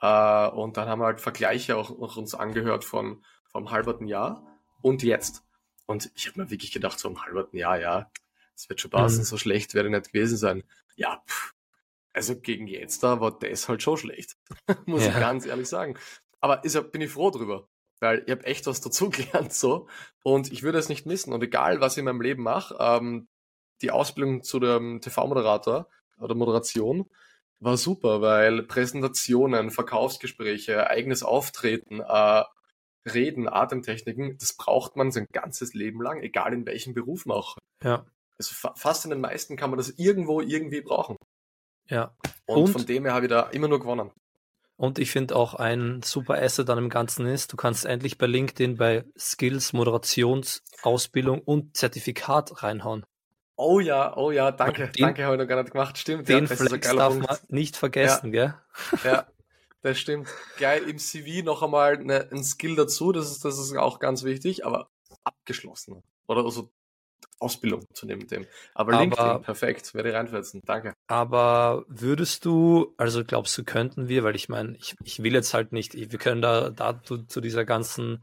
[0.00, 4.46] Äh, und dann haben wir halt Vergleiche auch, auch uns angehört von vom halben Jahr
[4.82, 5.42] und jetzt.
[5.86, 8.10] Und ich habe mir wirklich gedacht, so im halben Jahr, ja,
[8.54, 9.24] es wird schon passen, mhm.
[9.24, 10.62] so schlecht werde nicht gewesen sein.
[10.96, 11.52] Ja, pff,
[12.12, 14.36] also gegen jetzt da war das halt schon schlecht.
[14.86, 15.10] Muss ja.
[15.10, 15.98] ich ganz ehrlich sagen.
[16.40, 17.68] Aber ist, bin ich froh drüber,
[18.00, 19.88] weil ich habe echt was dazugelernt so
[20.22, 21.32] und ich würde es nicht missen.
[21.32, 23.28] Und egal, was ich in meinem Leben mache, ähm,
[23.82, 27.08] die Ausbildung zu dem TV-Moderator oder Moderation
[27.60, 32.44] war super, weil Präsentationen, Verkaufsgespräche, eigenes Auftreten, äh,
[33.06, 37.56] Reden, Atemtechniken, das braucht man sein ganzes Leben lang, egal in welchem Beruf man auch.
[37.82, 38.06] Ja.
[38.38, 41.16] Also fa fast in den meisten kann man das irgendwo irgendwie brauchen.
[41.88, 42.14] Ja.
[42.46, 44.10] Und, und von dem her habe ich da immer nur gewonnen.
[44.80, 48.24] Und ich finde auch ein super Asset an dem Ganzen ist, du kannst endlich bei
[48.24, 53.04] LinkedIn bei Skills, Moderationsausbildung und Zertifikat reinhauen.
[53.56, 55.98] Oh ja, oh ja, danke, den, danke, habe ich noch gar nicht gemacht.
[55.98, 57.28] Stimmt, den ja, Flex darf Punkt.
[57.28, 58.58] man nicht vergessen, ja.
[59.02, 59.02] gell?
[59.04, 59.26] Ja,
[59.82, 60.30] das stimmt.
[60.58, 64.24] Geil, im CV noch einmal eine, ein Skill dazu, das ist, das ist auch ganz
[64.24, 64.88] wichtig, aber
[65.24, 66.02] abgeschlossen.
[66.26, 66.70] Oder also
[67.38, 68.46] Ausbildung zu nehmen dem.
[68.74, 70.60] Aber, aber LinkedIn, perfekt, werde ich reinfetzen.
[70.64, 70.92] Danke.
[71.06, 75.54] Aber würdest du, also glaubst du, könnten wir, weil ich meine, ich, ich will jetzt
[75.54, 78.22] halt nicht, wir können da, da zu, zu dieser ganzen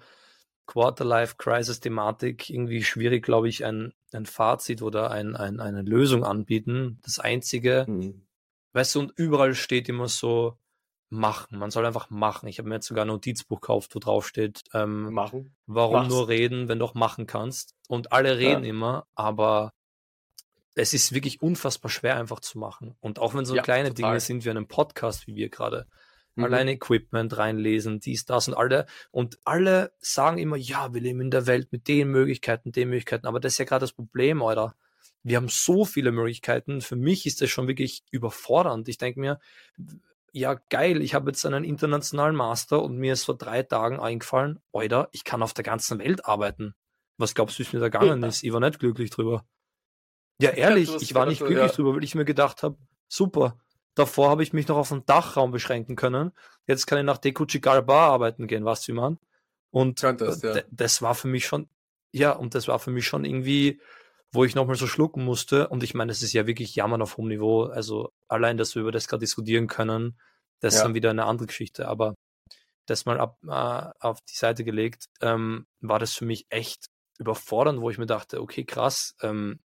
[0.67, 6.99] Quarter-Life-Crisis-Thematik irgendwie schwierig, glaube ich, ein, ein Fazit oder ein, ein, eine Lösung anbieten.
[7.03, 8.27] Das Einzige, mhm.
[8.73, 10.59] weißt du, und überall steht immer so,
[11.09, 11.57] machen.
[11.59, 12.47] Man soll einfach machen.
[12.47, 15.55] Ich habe mir jetzt sogar ein Notizbuch gekauft, wo drauf steht, ähm, machen.
[15.65, 16.09] Warum Mach's.
[16.09, 17.75] nur reden, wenn du auch machen kannst?
[17.87, 18.69] Und alle reden ja.
[18.69, 19.73] immer, aber
[20.75, 22.95] es ist wirklich unfassbar schwer einfach zu machen.
[22.99, 24.11] Und auch wenn so ja, kleine total.
[24.11, 25.87] Dinge sind wie einen Podcast, wie wir gerade,
[26.35, 26.43] mhm.
[26.43, 28.85] allein Equipment reinlesen, dies, das und alle.
[29.11, 33.27] Und alle sagen immer, ja, wir leben in der Welt mit den Möglichkeiten, den Möglichkeiten.
[33.27, 34.75] Aber das ist ja gerade das Problem, oder?
[35.23, 36.81] Wir haben so viele Möglichkeiten.
[36.81, 38.87] Für mich ist das schon wirklich überfordernd.
[38.87, 39.39] Ich denke mir,
[40.31, 44.59] ja geil, ich habe jetzt einen internationalen Master und mir ist vor drei Tagen eingefallen,
[44.73, 46.75] Alter, ich kann auf der ganzen Welt arbeiten.
[47.17, 48.43] Was glaubst du, wie es mir da gegangen ist?
[48.43, 49.45] Ich war nicht glücklich drüber.
[50.39, 53.57] Ja, ehrlich, ich war nicht glücklich drüber, weil ich mir gedacht habe, super,
[53.95, 56.31] davor habe ich mich noch auf den Dachraum beschränken können.
[56.67, 57.17] Jetzt kann ich nach
[57.81, 59.17] Bar arbeiten gehen, weißt du, wie man?
[59.71, 60.61] Und das, ja.
[60.69, 61.67] das war für mich schon,
[62.11, 63.81] ja, und das war für mich schon irgendwie
[64.31, 65.67] wo ich nochmal so schlucken musste.
[65.69, 67.63] Und ich meine, es ist ja wirklich Jammern auf hohem Niveau.
[67.63, 70.19] Also allein, dass wir über das gerade diskutieren können,
[70.59, 70.79] das ja.
[70.79, 71.87] ist dann wieder eine andere Geschichte.
[71.87, 72.15] Aber
[72.85, 76.87] das mal ab, äh, auf die Seite gelegt, ähm, war das für mich echt
[77.19, 79.59] überfordernd, wo ich mir dachte, okay, krass, ähm,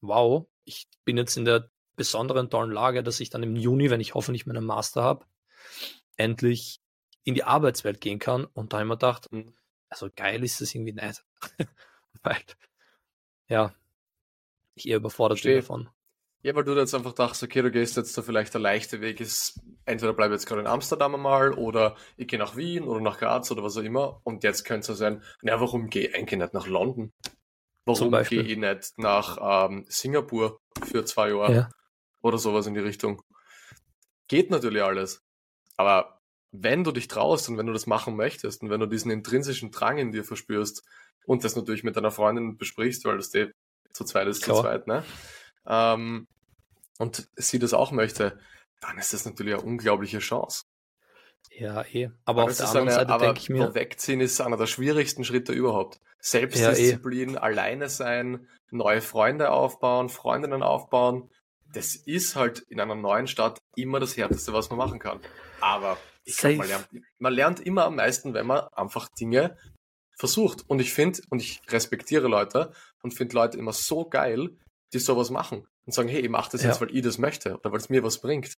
[0.00, 4.00] wow, ich bin jetzt in der besonderen tollen Lage, dass ich dann im Juni, wenn
[4.00, 5.26] ich hoffentlich meinen Master habe,
[6.16, 6.80] endlich
[7.24, 8.46] in die Arbeitswelt gehen kann.
[8.46, 9.54] Und da habe ich mir gedacht, hm,
[9.88, 11.24] also geil ist das irgendwie nicht.
[12.22, 12.42] Weil,
[13.50, 13.74] ja,
[14.74, 15.56] ich eher überfordert Verstehe.
[15.56, 15.88] bin davon.
[16.42, 19.20] Ja, weil du jetzt einfach dachtest, okay, du gehst jetzt da vielleicht der leichte Weg
[19.20, 23.18] ist, entweder bleibe jetzt gerade in Amsterdam einmal oder ich gehe nach Wien oder nach
[23.18, 24.22] Graz oder was auch immer.
[24.24, 27.12] Und jetzt könnte es sein, na, warum gehe ich eigentlich nicht nach London?
[27.84, 31.54] Warum gehe ich nicht nach ähm, Singapur für zwei Jahre?
[31.54, 31.68] Ja.
[32.22, 33.22] Oder sowas in die Richtung.
[34.28, 35.22] Geht natürlich alles.
[35.76, 36.20] Aber
[36.52, 39.70] wenn du dich traust und wenn du das machen möchtest und wenn du diesen intrinsischen
[39.70, 40.84] Drang in dir verspürst,
[41.26, 43.50] und das natürlich mit deiner Freundin besprichst, weil das eh
[43.92, 44.56] zu zweit ist, Klar.
[44.56, 45.04] zu zweit, ne?
[45.66, 46.26] Ähm,
[46.98, 48.38] und sie das auch möchte,
[48.80, 50.64] dann ist das natürlich eine unglaubliche Chance.
[51.50, 52.10] Ja, eh.
[52.24, 53.74] Aber, aber auf der anderen eine, Seite denke ich mir.
[53.74, 56.00] Wegziehen ist einer der schwierigsten Schritte überhaupt.
[56.20, 57.40] Selbstdisziplin, ja, eh.
[57.40, 61.30] alleine sein, neue Freunde aufbauen, Freundinnen aufbauen.
[61.72, 65.20] Das ist halt in einer neuen Stadt immer das Härteste, was man machen kann.
[65.60, 69.56] Aber ich glaub, man, lernt, man lernt immer am meisten, wenn man einfach Dinge
[70.20, 70.68] versucht.
[70.68, 74.50] Und ich finde, und ich respektiere Leute und finde Leute immer so geil,
[74.92, 76.68] die sowas machen und sagen, hey, ich mache das ja.
[76.68, 78.56] jetzt, weil ich das möchte oder weil es mir was bringt.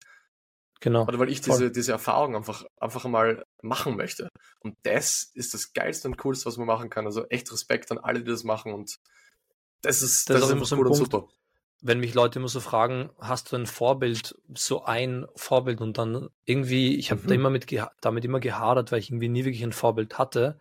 [0.79, 1.03] Genau.
[1.03, 4.29] Oder weil ich diese, diese Erfahrung einfach, einfach mal machen möchte.
[4.61, 7.05] Und das ist das Geilste und Coolste, was man machen kann.
[7.05, 8.73] Also echt Respekt an alle, die das machen.
[8.73, 8.97] Und
[9.81, 11.27] das ist, das, das ist, immer so cool und super.
[11.83, 16.29] Wenn mich Leute immer so fragen, hast du ein Vorbild, so ein Vorbild und dann
[16.45, 17.27] irgendwie, ich habe mhm.
[17.27, 17.67] da immer mit
[18.01, 20.59] damit immer gehadert, weil ich irgendwie nie wirklich ein Vorbild hatte.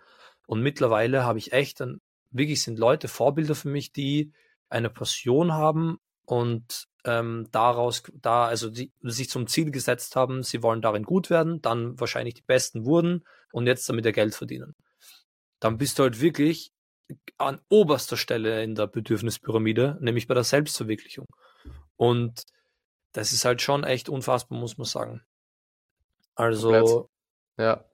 [0.51, 2.01] Und mittlerweile habe ich echt ein,
[2.33, 4.33] wirklich sind Leute Vorbilder für mich, die
[4.69, 10.65] eine Passion haben und ähm, daraus, da, also die sich zum Ziel gesetzt haben, sie
[10.65, 14.75] wollen darin gut werden, dann wahrscheinlich die Besten wurden und jetzt damit ihr Geld verdienen.
[15.61, 16.73] Dann bist du halt wirklich
[17.39, 21.27] an oberster Stelle in der Bedürfnispyramide, nämlich bei der Selbstverwirklichung.
[21.95, 22.43] Und
[23.13, 25.23] das ist halt schon echt unfassbar, muss man sagen.
[26.35, 27.09] Also,
[27.57, 27.85] ja.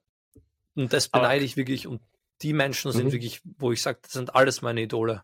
[0.73, 1.85] Und das beneide Aber, ich wirklich.
[1.85, 2.01] Und
[2.41, 3.11] die Menschen sind mhm.
[3.13, 5.23] wirklich, wo ich sage, das sind alles meine Idole.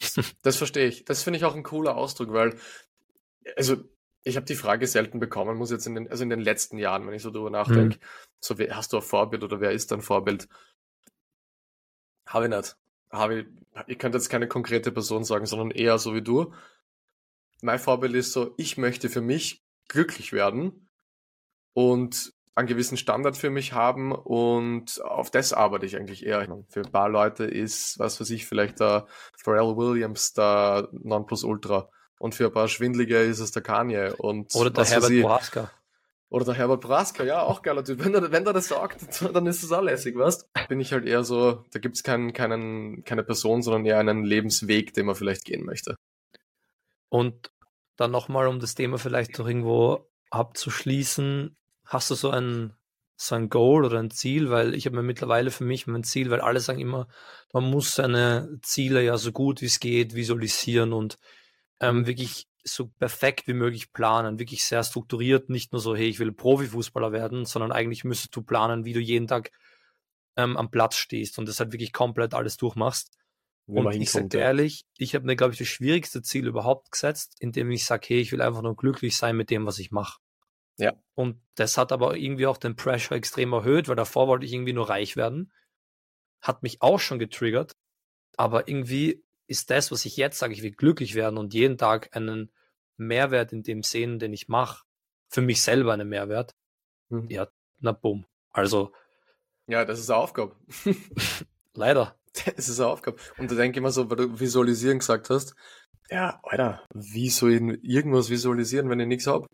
[0.42, 1.04] Das verstehe ich.
[1.04, 2.56] Das finde ich auch ein cooler Ausdruck, weil
[3.56, 3.76] also
[4.24, 7.06] ich habe die Frage selten bekommen, muss jetzt in den, also in den letzten Jahren,
[7.06, 8.02] wenn ich so drüber nachdenke, mhm.
[8.40, 10.48] so wer, hast du ein Vorbild oder wer ist dein Vorbild?
[12.26, 12.76] Habe ich nicht.
[13.10, 13.46] Habe ich,
[13.86, 16.54] ich könnte jetzt keine konkrete Person sagen, sondern eher so wie du.
[17.60, 20.88] Mein Vorbild ist so, ich möchte für mich glücklich werden
[21.74, 26.46] und einen gewissen Standard für mich haben und auf das arbeite ich eigentlich eher.
[26.68, 31.88] Für ein paar Leute ist, was weiß ich, vielleicht der Pharrell Williams der Nonplusultra.
[32.18, 34.14] Und für ein paar Schwindlige ist es der Kanye.
[34.16, 35.70] Und Oder der Herbert Boaska.
[36.30, 38.04] Oder der Herbert Braska, ja, auch geiler Typ.
[38.04, 41.06] Wenn der, wenn der das sagt, dann ist es auch lässig, weißt Bin ich halt
[41.06, 45.44] eher so, da gibt's keinen, keinen, keine Person, sondern eher einen Lebensweg, den man vielleicht
[45.44, 45.96] gehen möchte.
[47.08, 47.52] Und
[47.96, 52.74] dann nochmal, um das Thema vielleicht doch irgendwo abzuschließen, hast du so ein,
[53.16, 54.50] so ein Goal oder ein Ziel?
[54.50, 57.08] Weil ich habe mir mittlerweile für mich mein Ziel, weil alle sagen immer,
[57.52, 61.18] man muss seine Ziele ja so gut wie es geht visualisieren und
[61.80, 66.18] ähm, wirklich so perfekt wie möglich planen, wirklich sehr strukturiert, nicht nur so, hey, ich
[66.18, 69.50] will Profifußballer werden, sondern eigentlich müsstest du planen, wie du jeden Tag
[70.36, 73.12] ähm, am Platz stehst und das halt wirklich komplett alles durchmachst.
[73.74, 77.36] und ich sage dir ehrlich, ich habe mir, glaube ich, das schwierigste Ziel überhaupt gesetzt,
[77.40, 80.20] indem ich sage, hey, ich will einfach nur glücklich sein mit dem, was ich mache.
[80.76, 80.94] Ja.
[81.14, 84.72] Und das hat aber irgendwie auch den Pressure extrem erhöht, weil davor wollte ich irgendwie
[84.72, 85.52] nur reich werden.
[86.40, 87.76] Hat mich auch schon getriggert.
[88.36, 92.14] Aber irgendwie ist das, was ich jetzt sage, ich will glücklich werden und jeden Tag
[92.16, 92.52] einen
[92.96, 94.84] Mehrwert in dem sehen, den ich mache,
[95.28, 96.54] für mich selber einen Mehrwert.
[97.08, 97.28] Mhm.
[97.30, 98.26] Ja, na bumm.
[98.52, 98.92] Also.
[99.66, 100.56] Ja, das ist eine Aufgabe.
[101.74, 102.18] leider.
[102.56, 103.16] Das ist eine Aufgabe.
[103.38, 105.54] Und da denke ich immer so, weil du visualisieren gesagt hast,
[106.10, 109.46] ja, Alter, wie soll ich irgendwas visualisieren, wenn ich nichts habe?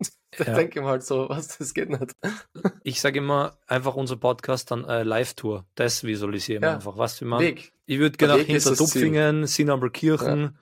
[0.36, 0.54] Da ja.
[0.54, 2.12] denke ich mir halt so, was, das geht nicht.
[2.82, 5.64] Ich sage immer, einfach unser Podcast dann äh, Live-Tour.
[5.76, 6.74] Das visualisieren wir ja.
[6.74, 6.98] einfach.
[6.98, 7.44] Was wir machen.
[7.44, 7.72] Weg.
[7.86, 10.58] Ich würde gerne hinter Dupfingen, Sinamberkirchen.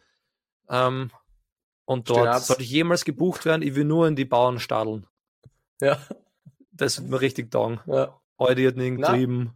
[0.68, 0.88] Ja.
[0.88, 1.10] Ähm,
[1.86, 5.06] und dort sollte ich jemals gebucht werden, ich will nur in die Bauern stadeln.
[5.80, 5.98] Ja.
[6.70, 7.80] Das wird mir richtig taugen.
[7.86, 8.18] Ja.
[8.38, 9.54] Nicht getrieben.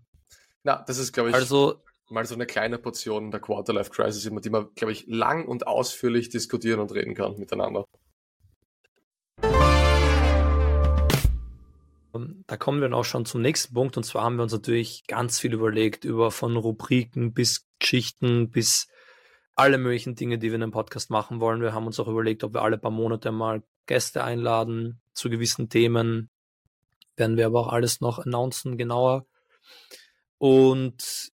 [0.62, 4.50] Na, das ist, glaube ich, also, mal so eine kleine Portion der Quarterlife Crisis, die
[4.50, 7.84] man, glaube ich, lang und ausführlich diskutieren und reden kann miteinander.
[12.46, 13.96] Da kommen wir dann auch schon zum nächsten Punkt.
[13.96, 18.88] Und zwar haben wir uns natürlich ganz viel überlegt über von Rubriken bis Geschichten bis
[19.54, 21.62] alle möglichen Dinge, die wir in einem Podcast machen wollen.
[21.62, 25.68] Wir haben uns auch überlegt, ob wir alle paar Monate mal Gäste einladen zu gewissen
[25.68, 26.28] Themen.
[27.16, 29.26] Werden wir aber auch alles noch announcen, genauer.
[30.38, 31.32] Und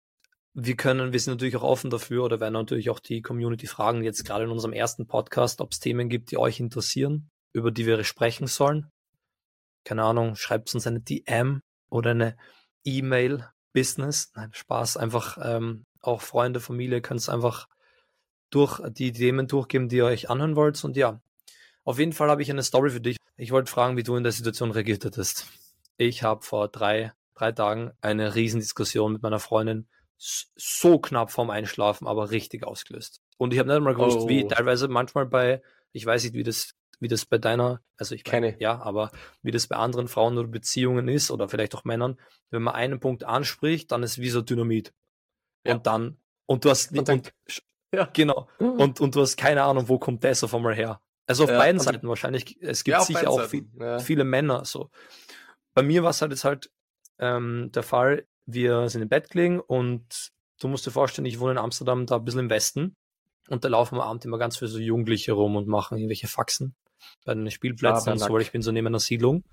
[0.54, 4.02] wir können, wir sind natürlich auch offen dafür oder werden natürlich auch die Community fragen,
[4.02, 7.86] jetzt gerade in unserem ersten Podcast, ob es Themen gibt, die euch interessieren, über die
[7.86, 8.90] wir sprechen sollen
[9.84, 12.36] keine Ahnung, schreibt uns eine DM oder eine
[12.84, 14.32] E-Mail, Business.
[14.34, 17.68] Nein, Spaß, einfach ähm, auch Freunde, Familie, könnt es einfach
[18.50, 20.82] durch die Themen durchgeben, die ihr euch anhören wollt.
[20.84, 21.20] Und ja,
[21.84, 23.16] auf jeden Fall habe ich eine Story für dich.
[23.36, 25.46] Ich wollte fragen, wie du in der Situation reagiert hättest.
[25.96, 29.86] Ich habe vor drei, drei Tagen eine Riesendiskussion mit meiner Freundin
[30.18, 33.20] so knapp vorm Einschlafen, aber richtig ausgelöst.
[33.36, 34.28] Und ich habe nicht mal gewusst, oh.
[34.28, 35.62] wie teilweise manchmal bei,
[35.92, 39.10] ich weiß nicht, wie das wie das bei deiner, also ich kenne, ja, aber
[39.42, 42.18] wie das bei anderen Frauen oder Beziehungen ist oder vielleicht auch Männern,
[42.50, 44.92] wenn man einen Punkt anspricht, dann ist wie so Dynamit.
[45.64, 45.74] Ja.
[45.74, 47.34] Und dann Und du hast, und, und,
[47.92, 48.08] ja.
[48.12, 51.00] genau, und, und du hast keine Ahnung, wo kommt das auf einmal her.
[51.26, 52.56] Also auf ja, beiden Seiten wahrscheinlich.
[52.62, 53.68] Es gibt ja, sicher auch viel,
[54.00, 54.90] viele Männer so.
[55.74, 56.70] Bei mir war es halt jetzt halt
[57.18, 61.52] ähm, der Fall, wir sind im Bett gelegen und du musst dir vorstellen, ich wohne
[61.52, 62.96] in Amsterdam, da ein bisschen im Westen.
[63.48, 66.74] Und da laufen am Abend immer ganz viele so Jugendliche rum und machen irgendwelche Faxen
[67.24, 69.44] bei den Spielplätzen und so, weil ich bin so neben einer Siedlung.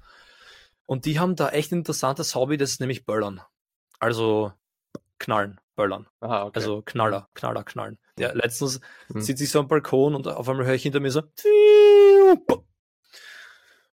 [0.86, 3.41] Und die haben da echt ein interessantes Hobby, das ist nämlich Böllern.
[3.99, 4.53] Also
[5.17, 6.08] knallen, Böllern.
[6.19, 6.60] Aha, okay.
[6.60, 7.97] Also Knaller, Knaller, knallen.
[8.19, 9.21] Ja, letztens hm.
[9.21, 11.23] sitze ich so am Balkon und auf einmal höre ich hinter mir so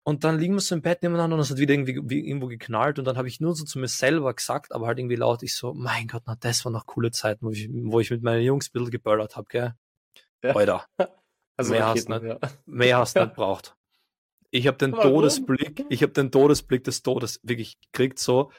[0.09, 2.47] und dann liegen wir so im Bett nebeneinander und es hat wieder irgendwie wie, irgendwo
[2.47, 5.43] geknallt und dann habe ich nur so zu mir selber gesagt, aber halt irgendwie laut,
[5.43, 8.23] ich so, mein Gott, na, das waren noch coole Zeiten, wo ich, wo ich mit
[8.23, 9.75] meinen Jungs ein bisschen geböllert habe, gell?
[10.43, 10.57] Ja.
[10.57, 10.87] Alter.
[11.59, 12.39] Also mehr, hast nicht, ja.
[12.67, 13.77] mehr hast du nicht braucht.
[14.51, 15.13] Ich habe den Warum?
[15.13, 18.51] Todesblick, ich habe den Todesblick des Todes wirklich gekriegt so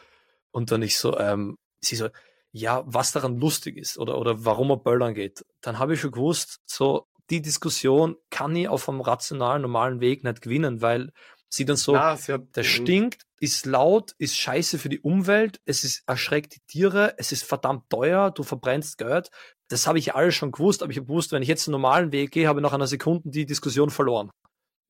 [0.52, 2.10] und dann ich so, ähm, sie so,
[2.52, 5.46] ja, was daran lustig ist oder, oder warum er böllern geht.
[5.62, 10.24] Dann habe ich schon gewusst, so, die Diskussion kann ich auf einem rationalen, normalen Weg
[10.24, 11.12] nicht gewinnen, weil
[11.48, 15.84] sie dann so, Na, sie der stinkt, ist laut, ist scheiße für die Umwelt, es
[15.84, 19.30] ist erschreckt die Tiere, es ist verdammt teuer, du verbrennst Geld.
[19.70, 22.12] Das habe ich alles schon gewusst, aber ich habe gewusst, wenn ich jetzt einen normalen
[22.12, 24.32] Weg gehe, habe ich nach einer Sekunde die Diskussion verloren.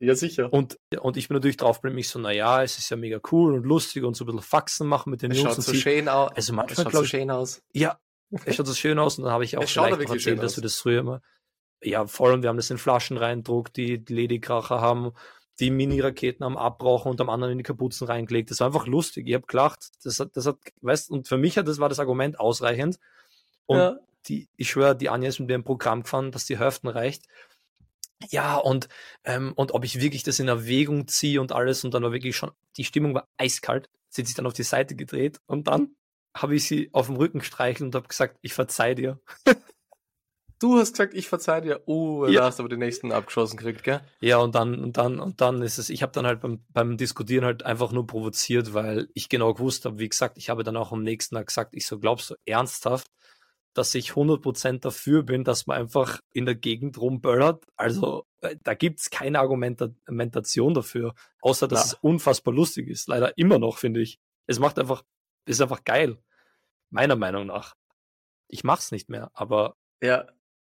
[0.02, 0.52] Ja, sicher.
[0.54, 3.54] Und, und ich bin natürlich drauf bin mich so, naja, es ist ja mega cool
[3.54, 5.56] und lustig und so ein bisschen Faxen machen mit den es Jungs.
[5.56, 6.32] Schaut so schön aus.
[6.36, 7.62] Also manchmal, es schaut so schön aus.
[7.74, 8.00] Ja,
[8.46, 10.78] es schaut so schön aus und dann habe ich auch schon erzählt, dass wir das
[10.78, 11.22] früher immer,
[11.82, 15.12] ja, vor allem, wir haben das in Flaschen reindruckt, die Ladykracher haben
[15.60, 18.50] die Mini-Raketen am Abrauchen und am anderen in die Kapuzen reingelegt.
[18.50, 19.28] Das war einfach lustig.
[19.28, 19.89] Ich habe gelacht.
[20.04, 23.00] Das hat, das hat, weißt, und für mich hat das war das Argument ausreichend.
[23.65, 23.98] Und ja.
[24.28, 27.26] die, ich schwöre, die Anja ist mit mir Programm gefahren, dass die Hälften reicht.
[28.30, 28.89] Ja, und,
[29.24, 32.36] ähm, und ob ich wirklich das in Erwägung ziehe und alles, und dann war wirklich
[32.36, 33.89] schon, die Stimmung war eiskalt.
[34.10, 35.95] Sie hat sich dann auf die Seite gedreht und dann
[36.36, 39.19] habe ich sie auf dem Rücken streichelt und habe gesagt, ich verzeih dir.
[40.60, 41.82] Du hast gesagt, ich verzeih dir.
[41.86, 42.41] Oh, ja.
[42.41, 44.02] da hast du aber den nächsten abgeschossen gekriegt, gell?
[44.19, 46.98] Ja, und dann, und dann, und dann ist es, ich habe dann halt beim, beim
[46.98, 50.76] Diskutieren halt einfach nur provoziert, weil ich genau gewusst habe, wie gesagt, ich habe dann
[50.76, 53.08] auch am nächsten Tag gesagt, ich so, glaubst du ernsthaft,
[53.74, 57.63] dass ich 100% dafür bin, dass man einfach in der Gegend rumböllert?
[57.78, 61.86] Also, äh, da gibt's keine Argumentation dafür, außer dass ja.
[61.86, 63.08] es unfassbar lustig ist.
[63.08, 64.19] Leider immer noch, finde ich.
[64.45, 65.04] Es macht einfach,
[65.45, 66.17] ist einfach geil.
[66.89, 67.76] Meiner Meinung nach.
[68.50, 70.26] Ich mach's nicht mehr, aber ja,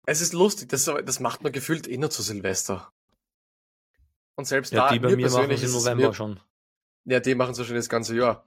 [0.05, 2.91] es ist lustig, das, das macht man gefühlt eh nur zu Silvester.
[4.35, 6.39] Und selbst ja, da, die bei mir, machen es im November mir, schon.
[7.05, 8.45] Ja, die machen es schon das ganze Jahr.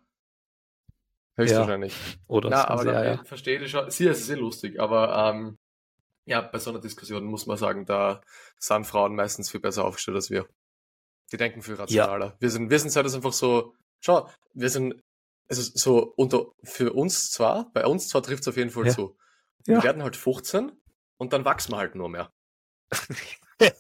[1.37, 1.95] Höchstwahrscheinlich.
[1.95, 2.19] Ja.
[2.27, 3.25] Oder Na, aber Jahr, ja.
[3.25, 3.91] verstehe ich schon.
[3.91, 5.59] Sie ist sehr lustig, aber ähm,
[6.27, 8.21] ja, bei so einer Diskussion muss man sagen, da
[8.59, 10.47] sind Frauen meistens viel besser aufgestellt als wir.
[11.33, 12.27] Die denken viel rationaler.
[12.27, 12.37] Ja.
[12.39, 15.03] Wir sind, wir sind halt einfach so, schau, wir sind,
[15.49, 18.93] also so unter, für uns zwar, bei uns zwar trifft es auf jeden Fall ja.
[18.93, 19.17] zu.
[19.65, 19.83] Wir ja.
[19.83, 20.73] werden halt 15
[21.19, 22.33] und dann wachsen wir halt nur mehr.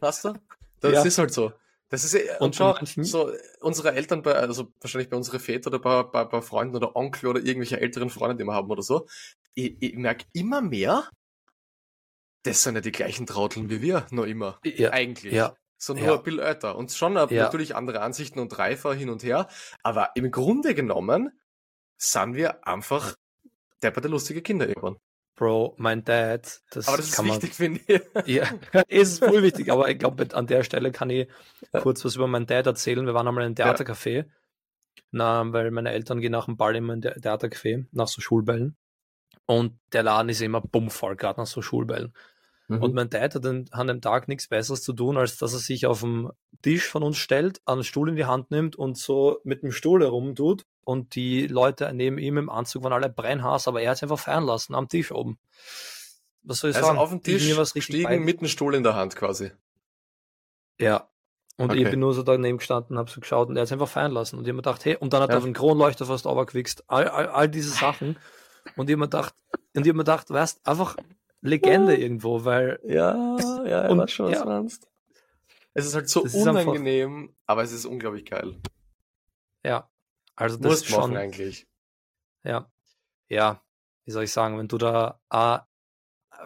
[0.00, 0.34] Weißt du?
[0.80, 1.02] Das ja.
[1.02, 1.52] ist halt so.
[1.88, 5.82] Das ist, eh, und schau, so unsere Eltern, bei, also wahrscheinlich bei unseren Vätern oder
[5.82, 9.06] bei, bei, bei Freunden oder Onkel oder irgendwelche älteren Freunde, die wir haben oder so,
[9.54, 11.08] ich, ich merke immer mehr,
[12.42, 14.58] das sind ja die gleichen Trauteln wie wir, nur immer.
[14.64, 14.90] Ja.
[14.90, 15.32] Eigentlich.
[15.32, 15.56] Ja.
[15.76, 16.14] So nur ja.
[16.14, 16.76] ein bisschen älter.
[16.76, 17.26] Und schon ja.
[17.26, 19.48] natürlich andere Ansichten und reifer hin und her.
[19.82, 21.38] Aber im Grunde genommen
[21.96, 23.14] sind wir einfach
[23.82, 24.96] depperte lustige Kinder irgendwann.
[25.36, 28.00] Bro, mein Dad, das, aber das kann ist wichtig, finde ich.
[28.26, 28.48] Ja,
[28.88, 31.28] ist voll wichtig, aber ich glaube, an der Stelle kann ich
[31.72, 33.04] kurz was über meinen Dad erzählen.
[33.04, 34.26] Wir waren einmal in einem Theatercafé,
[35.10, 38.76] na, weil meine Eltern gehen nach dem Ball immer in der Theatercafé, nach so Schulbällen.
[39.46, 42.14] Und der Laden ist immer bummvoll, gerade nach so Schulbällen.
[42.68, 42.82] Mhm.
[42.82, 45.58] Und mein Dad hat an, an dem Tag nichts Besseres zu tun, als dass er
[45.58, 46.30] sich auf dem
[46.62, 50.02] Tisch von uns stellt, einen Stuhl in die Hand nimmt und so mit dem Stuhl
[50.02, 50.64] herumtut.
[50.84, 54.18] Und die Leute neben ihm im Anzug waren alle Brennhaß, aber er hat es einfach
[54.18, 55.38] feiern lassen am Tisch oben.
[56.42, 56.98] Was soll ich also sagen?
[56.98, 58.18] auf dem Tisch was stiegen bei.
[58.18, 59.50] mit dem Stuhl in der Hand quasi.
[60.78, 61.08] Ja.
[61.56, 61.84] Und okay.
[61.84, 64.12] ich bin nur so daneben gestanden, hab so geschaut und er hat es einfach feiern
[64.12, 64.38] lassen.
[64.38, 65.36] Und ich hab mir gedacht, hey, und dann hat ja.
[65.36, 66.84] er auf den Kronleuchter fast runtergewichst.
[66.88, 68.16] All, all, all diese Sachen.
[68.76, 69.34] Und ich hab mir gedacht,
[69.74, 70.96] und ich hab mir gedacht, weißt, einfach
[71.40, 72.80] Legende irgendwo, weil.
[72.84, 74.44] Ja, ja, und, schon, was ja.
[74.44, 74.88] meinst.
[75.74, 78.56] Es ist halt so das unangenehm, einfach, aber es ist unglaublich geil.
[79.64, 79.90] Ja,
[80.36, 81.66] also das Muss ist schon eigentlich.
[82.42, 82.70] Ja,
[83.28, 83.62] ja,
[84.04, 85.58] wie soll ich sagen, wenn du da, äh,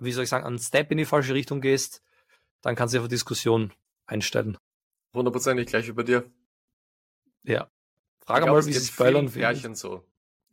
[0.00, 2.02] wie soll ich sagen, einen Step in die falsche Richtung gehst,
[2.62, 3.72] dann kannst du auf Diskussion
[4.06, 4.58] einstellen.
[5.14, 6.30] Hundertprozentig gleich über dir.
[7.42, 7.70] Ja.
[8.24, 9.74] Frage mal, wie sie Spoilern finden.
[9.74, 10.04] so.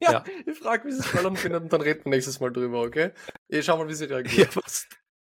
[0.00, 2.82] ja, ja, ich frage, wie sie Spoilern finden und dann reden wir nächstes Mal drüber,
[2.82, 3.12] okay?
[3.48, 4.54] Ich schau mal, wie sie reagiert.
[4.54, 4.62] Ja?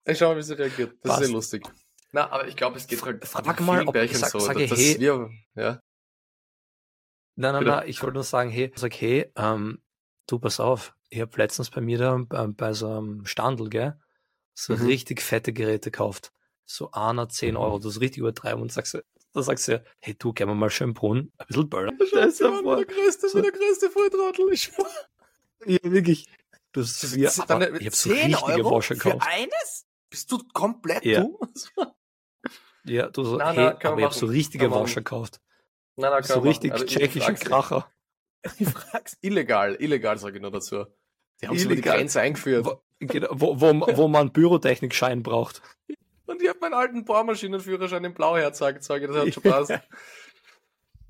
[0.06, 0.94] Ich schau mal, wie sie reagiert.
[1.02, 1.22] Das passt.
[1.22, 1.64] ist sehr lustig.
[2.12, 4.78] Na, aber ich glaube, es geht halt Frag mal, ob ich sag, so, sage, dass,
[4.78, 5.82] hey, wir, ja.
[7.42, 9.82] Nein, nein, nein, ich wollte nur sagen, hey, sag, hey, ähm,
[10.28, 14.00] Du, pass auf, ich habe letztens bei mir da bei, bei so einem Standel, gell,
[14.54, 14.86] so Mhm.
[14.86, 16.32] richtig fette Geräte gekauft.
[16.66, 20.14] So einer 10 Euro, das ist richtig übertreiben und sagst du, da sagst du, hey
[20.14, 21.70] du, gehen wir mal schön Brunnen, ein bisschen.
[22.06, 24.52] Stell dir Mann, vor, der größte, so- der größte Volltrottel.
[24.54, 24.72] Ich
[25.66, 26.28] Ja, wirklich.
[26.74, 26.84] Dann
[27.50, 29.28] aber ich hab so richtige Wascher gekauft.
[29.28, 29.86] eines?
[30.10, 31.22] Bist du komplett Ja.
[31.22, 31.38] dumm?
[32.86, 35.42] Ja, du so, Na, hey, na, aber ich hab so richtige Wascher gekauft.
[35.96, 37.90] Nein, nein, So richtig tschechische Kracher.
[38.58, 40.86] Ich frag's illegal, illegal sage ich nur dazu.
[41.42, 41.98] Die haben so die Illegal.
[41.98, 42.66] Grenze eingeführt.
[42.66, 45.62] Wo, genau, wo, wo, wo man Pyrotechnikschein braucht.
[46.26, 49.80] Und ich habe meinen alten Bohrmaschinenführerschein in Blau herzeigt, sage ich, das hat schon passt.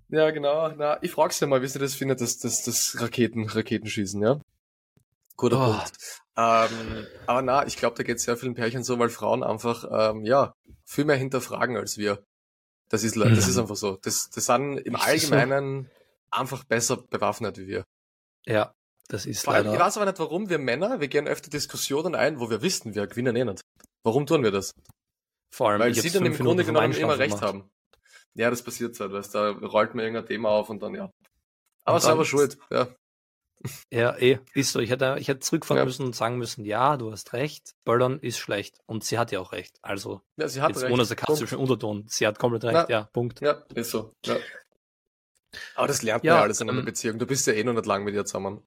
[0.09, 0.69] ja, genau.
[0.75, 4.41] Na, ich frag's dir mal, wie sie das findet, das, das, das Raketen, Raketenschießen, ja?
[5.37, 5.71] Guter Oh.
[5.73, 6.21] Punkt.
[6.35, 10.25] Ähm, aber na, ich glaube, da geht sehr vielen Pärchen so, weil Frauen einfach, ähm,
[10.25, 12.25] ja, viel mehr hinterfragen als wir.
[12.91, 13.37] Das ist, das Mhm.
[13.37, 13.97] ist einfach so.
[14.01, 14.95] Das, das sind im?
[14.97, 15.89] Allgemeinen
[16.29, 17.85] einfach besser bewaffnet wie wir.
[18.45, 18.73] Ja,
[19.07, 19.85] das ist Vor allem, ich leider.
[19.85, 23.07] weiß aber nicht warum, wir Männer, wir gehen öfter Diskussionen ein, wo wir wissen, wir
[23.07, 23.61] gewinnen eh nicht.
[24.03, 24.73] Warum tun wir das?
[25.53, 27.43] Vor allem, Weil ich sie dann im Grunde genommen immer recht gemacht.
[27.43, 27.69] haben.
[28.33, 31.11] Ja, das passiert halt, weißt, da rollt mir irgendein Thema auf und dann ja.
[31.83, 32.87] Aber Und selber schuld, ja.
[33.91, 34.79] Ja, eh, ist so.
[34.79, 35.85] Ich hätte, ich hätte zurückfahren Ja.
[35.85, 38.79] müssen und sagen müssen, ja, du hast recht, Böllern ist schlecht.
[38.87, 39.77] Und sie hat ja auch recht.
[39.83, 40.91] Also, ja sie hat jetzt recht.
[40.93, 41.57] ohne sarkastischen.
[41.59, 42.05] Unterton.
[42.07, 42.89] Sie hat komplett recht, Na.
[42.89, 43.39] ja, Punkt.
[43.41, 44.15] Ja, ist so.
[44.25, 44.37] Ja.
[45.75, 47.19] Aber das lernt Ja, man ja alles in einer ähm, Beziehung.
[47.19, 48.65] Du bist ja eh noch nicht lang mit ihr zusammen.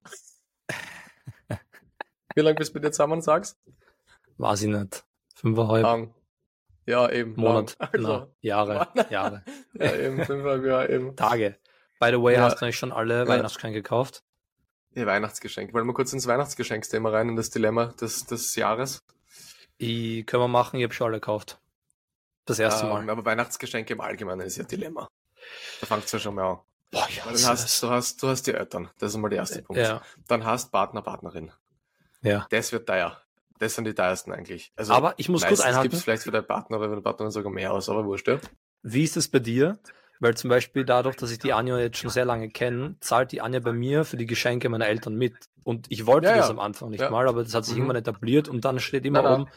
[2.35, 3.59] Wie lange bist du mit ihr zusammen, sagst?
[4.39, 5.05] Weiß ich nicht.
[5.37, 6.15] Fünfeinhalb Lang.
[6.87, 7.35] Ja, eben.
[7.37, 7.89] Monat, Lang.
[7.93, 8.89] Also, na, Jahre.
[9.11, 9.45] Jahre,
[9.79, 11.17] ja, eben, fünfeinhalb Jahre, eben.
[11.17, 11.57] Tage.
[12.01, 12.43] By the way, Ja.
[12.43, 13.29] hast du eigentlich schon alle Ja.
[13.29, 14.24] Weihnachtsgeschenke gekauft?
[14.95, 15.73] Ja, Weihnachtsgeschenk.
[15.75, 19.03] Wollen wir kurz ins Weihnachtsgeschenksthema rein, in das Dilemma des, des Jahres?
[19.79, 21.59] Ich, können wir machen, ich habe schon alle gekauft.
[22.45, 23.11] Das erste Ähm, Mal.
[23.11, 25.09] aber Weihnachtsgeschenke im Allgemeinen ist ja Dilemma.
[25.81, 26.59] Da fängt es ja schon mal an.
[26.91, 28.89] Boah, ja, dann hast, du, hast, du hast die Eltern.
[28.99, 29.81] Das ist mal der erste Punkt.
[29.83, 31.51] ja, Dann hast Partner, Partnerin.
[32.23, 32.47] ja.
[32.51, 33.21] Das wird teuer.
[33.59, 34.73] Das sind die teuersten eigentlich.
[34.77, 35.83] Also Aber ich muss kurz meistens einhaken.
[35.85, 38.29] gibt es vielleicht für deinen Partner oder für deine Partnerin sogar mehr aus, aber wurscht,
[38.29, 38.39] ja.
[38.83, 39.79] Wie ist es bei dir?
[40.21, 43.41] Weil zum Beispiel dadurch, dass ich die Anja jetzt schon sehr lange kenne, zahlt die
[43.41, 45.35] Anja bei mir für die Geschenke meiner Eltern mit.
[45.65, 46.51] Und ich wollte Ja, das ja.
[46.51, 47.11] am Anfang nicht Ja.
[47.11, 47.81] mal, aber das hat sich Mhm.
[47.81, 49.49] irgendwann etabliert und dann steht immer oben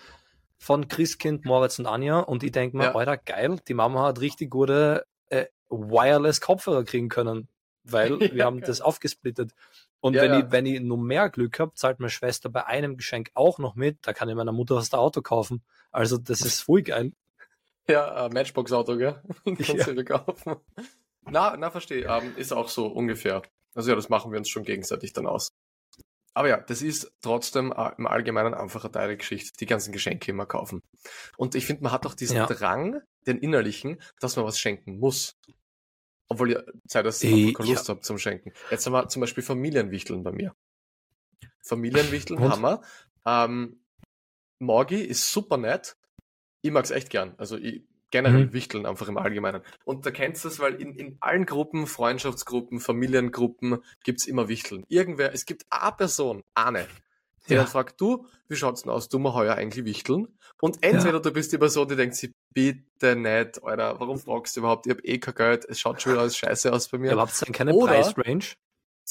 [0.58, 2.96] von Christkind, Moritz und Anja und ich denke mir, Ja.
[2.96, 7.48] Alter, geil, die Mama hat richtig gute äh, Wireless-Kopfhörer kriegen können,
[7.84, 9.52] weil wir haben das aufgesplittet.
[10.00, 10.40] Und Ja, wenn, ja.
[10.40, 13.76] Ich, wenn ich nur mehr Glück habe, zahlt meine Schwester bei einem Geschenk auch noch
[13.76, 15.62] mit, da kann ich meiner Mutter das Auto kaufen.
[15.92, 17.12] Also das ist voll geil.
[17.90, 19.22] Ja, äh, Matchbox-Auto, gell?
[19.46, 19.84] Kannst Ja.
[19.86, 20.56] du dir kaufen.
[21.24, 22.06] Na, na, verstehe.
[22.06, 23.42] Ähm, ist auch so ungefähr.
[23.76, 25.50] Also ja, das machen wir uns schon gegenseitig dann aus.
[26.34, 30.32] Aber ja, das ist trotzdem äh, im Allgemeinen einfach eine teure Geschichte, die ganzen Geschenke
[30.32, 30.82] immer kaufen.
[31.38, 32.46] Und ich finde, man hat auch diesen Ja.
[32.46, 35.34] Drang, den innerlichen, dass man was schenken muss.
[36.30, 37.74] Obwohl ihr Zeit, dass Äh, keine ja.
[37.76, 38.52] Lust habt zum Schenken.
[38.70, 40.54] Jetzt haben wir zum Beispiel Familienwichteln bei mir.
[41.66, 42.52] Familienwichteln Und?
[42.52, 42.82] haben wir.
[43.26, 43.82] Ähm,
[44.60, 45.96] Morgi ist super nett.
[46.62, 47.34] Ich mag's echt gern.
[47.38, 48.54] Also ich, generell Mhm.
[48.54, 49.62] Wichteln einfach im Allgemeinen.
[49.84, 54.86] Und da kennst du es, weil in, in allen Gruppen, Freundschaftsgruppen, Familiengruppen gibt's immer Wichteln.
[54.88, 56.88] Irgendwer, es gibt eine Person, eine,
[57.50, 57.60] die Ja.
[57.62, 60.28] dann fragt, du, wie schaut's denn aus, du mal heuer eigentlich Wichteln?
[60.62, 64.62] Und entweder du bist die Person, die denkt sich, bitte nicht, Alter, warum fragst du
[64.62, 64.88] überhaupt?
[64.88, 67.08] Ich hab eh kein Geld, es schaut schon wieder alles scheiße aus bei mir.
[67.08, 68.46] Ja, aber habt ihr denn keine Oder- Preisrange?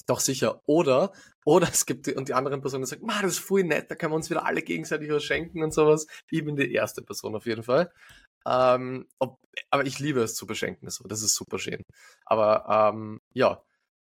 [0.06, 0.60] Doch sicher.
[0.66, 1.12] Oder,
[1.44, 3.94] oder es gibt die, und die anderen Personen sagen, "Ma, das ist voll nett, da
[3.94, 6.06] können wir uns wieder alle gegenseitig was schenken und sowas.
[6.30, 7.90] Ich bin die erste Person auf jeden Fall.
[8.46, 9.38] Ähm, ob,
[9.70, 11.04] aber ich liebe es zu beschenken, so.
[11.08, 11.82] Das ist super schön.
[12.24, 13.62] Aber ähm, ja,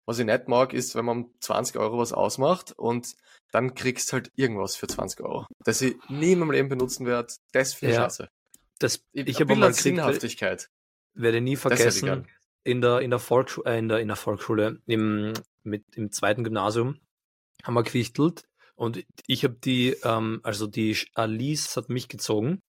[0.06, 3.14] was ich nicht mag, ist, wenn man um 20 Euro was ausmacht und
[3.52, 7.32] dann kriegst halt irgendwas für 20 Euro, das ich nie in meinem Leben benutzen werde.
[7.52, 8.04] Das finde ich Ja.
[8.04, 8.28] scheiße.
[8.78, 10.68] Das, Ich, ich habe mal Sinnhaftigkeit.
[11.14, 12.26] werde nie vergessen,
[12.64, 15.32] in der, in der Volksschule, äh, in der, in der Volksschule, im,
[15.64, 16.98] mit, im zweiten Gymnasium,
[17.62, 18.44] haben wir gewichtelt
[18.74, 22.60] und ich habe die, ähm, also die Alice hat mich gezogen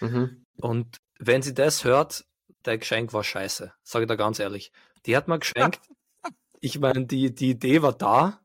[0.00, 0.44] Mhm.
[0.60, 2.24] und wenn sie das hört,
[2.64, 4.72] der Geschenk war scheiße, sage ich da ganz ehrlich.
[5.06, 5.80] Die hat mir geschenkt,
[6.60, 8.40] ich meine, die, die Idee war da,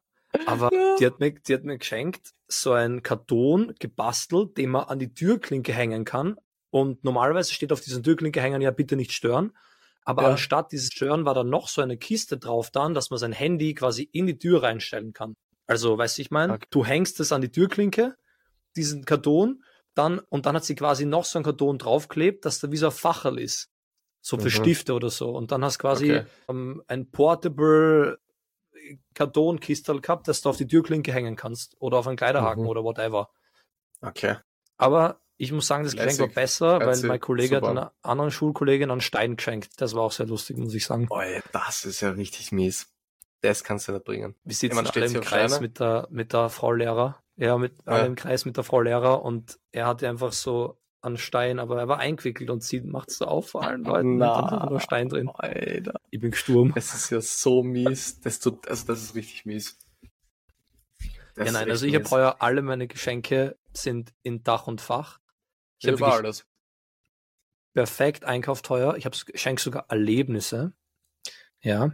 [0.45, 0.95] aber Ja.
[0.99, 5.13] die, hat mir, die hat mir geschenkt, so ein Karton gebastelt, den man an die
[5.13, 6.37] Türklinke hängen kann.
[6.69, 9.51] Und normalerweise steht auf diesen Türklinke hängen ja bitte nicht stören.
[10.05, 10.31] Aber Ja.
[10.31, 13.73] anstatt dieses Stören war da noch so eine Kiste drauf dann, dass man sein Handy
[13.73, 15.35] quasi in die Tür reinstellen kann.
[15.67, 16.65] Also, weißt du, ich meine, Okay.
[16.71, 18.15] du hängst es an die Türklinke,
[18.75, 19.63] diesen Karton,
[19.95, 22.87] dann, und dann hat sie quasi noch so ein Karton draufklebt, dass da wie so
[22.87, 23.69] ein Facherl ist.
[24.21, 24.51] So für Mhm.
[24.51, 25.31] Stifte oder so.
[25.31, 26.25] Und dann hast quasi Okay.
[26.49, 28.19] ähm, ein portable
[29.13, 32.69] Kartonkistel gehabt, das du auf die Türklinke hängen kannst oder auf einen Kleiderhaken Mhm.
[32.69, 33.29] oder whatever.
[34.03, 34.35] Okay.
[34.77, 37.07] Aber ich muss sagen, das Geschenk war besser, weil Herzlich.
[37.09, 37.71] mein Kollege hat Super.
[37.71, 39.81] einer anderen Schulkollegin einen Stein geschenkt.
[39.81, 41.07] Das war auch sehr lustig, muss ich sagen.
[41.07, 42.93] Boah, das ist ja richtig mies.
[43.41, 44.35] Das kannst du nicht bringen.
[44.43, 47.23] Wir sitzen ja, alle im Kreis mit der, mit der Frau Lehrer.
[47.37, 47.93] Ja, mit ja.
[47.93, 51.79] alle im Kreis mit der Frau Lehrer und er hatte einfach so einen Stein, aber
[51.79, 54.17] er war eingewickelt und sie macht es so auf vor allen Leuten.
[54.17, 55.27] Na, da Stein drin.
[55.33, 55.99] Alter.
[56.11, 56.71] Ich bin gesturm.
[56.75, 58.19] Das ist ja so mies.
[58.21, 59.79] Das tut, also das ist richtig mies.
[61.33, 65.20] Das ja, nein, also ich habe heuer alle meine Geschenke sind in Dach und Fach.
[65.83, 66.45] Ich habe alles.
[67.73, 68.95] Perfekt einkauft heuer.
[68.97, 70.73] Ich habe schenke sogar Erlebnisse.
[71.61, 71.91] Ja.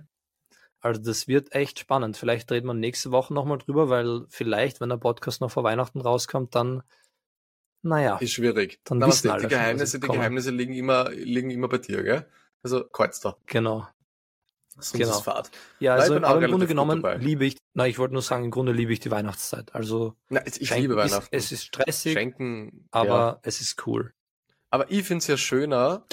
[0.79, 2.17] Also das wird echt spannend.
[2.17, 6.01] Vielleicht dreht man nächste Woche nochmal drüber, weil vielleicht, wenn der Podcast noch vor Weihnachten
[6.01, 6.83] rauskommt, dann,
[7.81, 8.17] naja.
[8.17, 8.79] Ist schwierig.
[8.83, 12.29] Dann Na, wissen die, die Geheimnisse, die Geheimnisse liegen immer, liegen immer bei dir, gell?
[12.63, 13.37] Also kreuzt da.
[13.45, 13.87] Genau.
[14.93, 15.43] Genau.
[15.79, 18.71] Ja, also im, im Grunde genommen liebe ich, na, ich wollte nur sagen, im Grunde
[18.71, 19.73] liebe ich die Weihnachtszeit.
[19.73, 21.35] Also, na, ich liebe Weihnachten.
[21.35, 23.39] Ist, es ist stressig, Schenken, aber ja.
[23.43, 24.13] es ist cool.
[24.69, 26.05] Aber ich finde es ja schöner,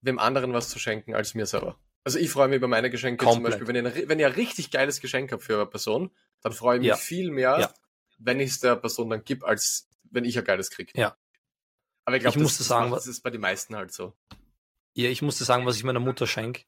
[0.00, 1.78] wem anderen was zu schenken, als mir selber.
[2.04, 3.52] Also ich freue mich über meine Geschenke Komplett.
[3.52, 6.52] zum Beispiel, wenn ich, wenn ich ein richtig geiles Geschenk habe für eine Person, dann
[6.52, 6.96] freue ich mich ja.
[6.96, 7.74] viel mehr, ja.
[8.18, 10.92] wenn ich es der Person dann gebe, als wenn ich ein geiles kriege.
[10.94, 11.16] Ja.
[12.06, 14.14] Aber ich glaube, das, das, das ist bei den meisten halt so.
[14.94, 16.64] Ja, ich musste sagen, was ich meiner Mutter schenke.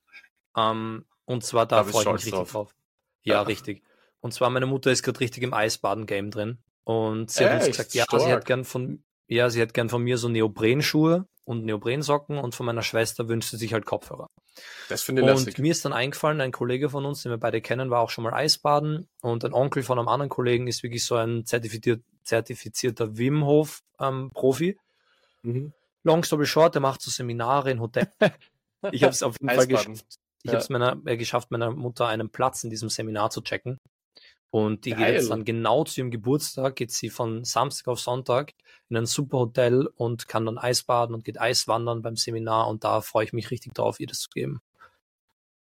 [0.56, 2.52] Ähm, und zwar da, da freue ich mich richtig drauf.
[2.52, 2.74] drauf.
[3.22, 3.82] Ja, ja, richtig.
[4.20, 6.58] Und zwar meine Mutter ist gerade richtig im Eisbaden-Game drin.
[6.84, 10.02] Und sie hat uns gesagt, ja, sie hat gern von, ja, sie hat gern von
[10.02, 14.28] mir so Neoprenschuhe und Neoprensocken und von meiner Schwester wünscht sie sich halt Kopfhörer.
[14.88, 15.58] Das finde ich Und lässig.
[15.58, 18.24] mir ist dann eingefallen, ein Kollege von uns, den wir beide kennen, war auch schon
[18.24, 23.16] mal Eisbaden und ein Onkel von einem anderen Kollegen ist wirklich so ein zertifiziert, zertifizierter
[23.16, 24.78] Wim Hof ähm, Profi.
[25.42, 25.72] Mhm.
[26.04, 28.08] Long story short, der macht so Seminare in Hotels.
[28.90, 30.18] Ich habe es auf jeden Fall geschafft.
[30.42, 30.54] Ich ja.
[30.54, 33.78] habe es meiner, äh, geschafft, meiner Mutter einen Platz in diesem Seminar zu checken.
[34.50, 34.98] Und die Geil.
[34.98, 38.52] geht jetzt dann genau zu ihrem Geburtstag, geht sie von Samstag auf Sonntag
[38.90, 43.00] in ein super Hotel und kann dann Eisbaden und geht Eiswandern beim Seminar und da
[43.00, 44.60] freue ich mich richtig drauf, ihr das zu geben.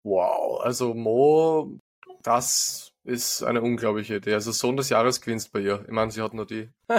[0.04, 1.80] Wow, also Mo,
[2.22, 4.36] das ist eine unglaubliche Idee.
[4.36, 5.84] Also Sohn des Jahres gewinnst bei ihr.
[5.86, 6.70] Ich meine, sie hat nur die.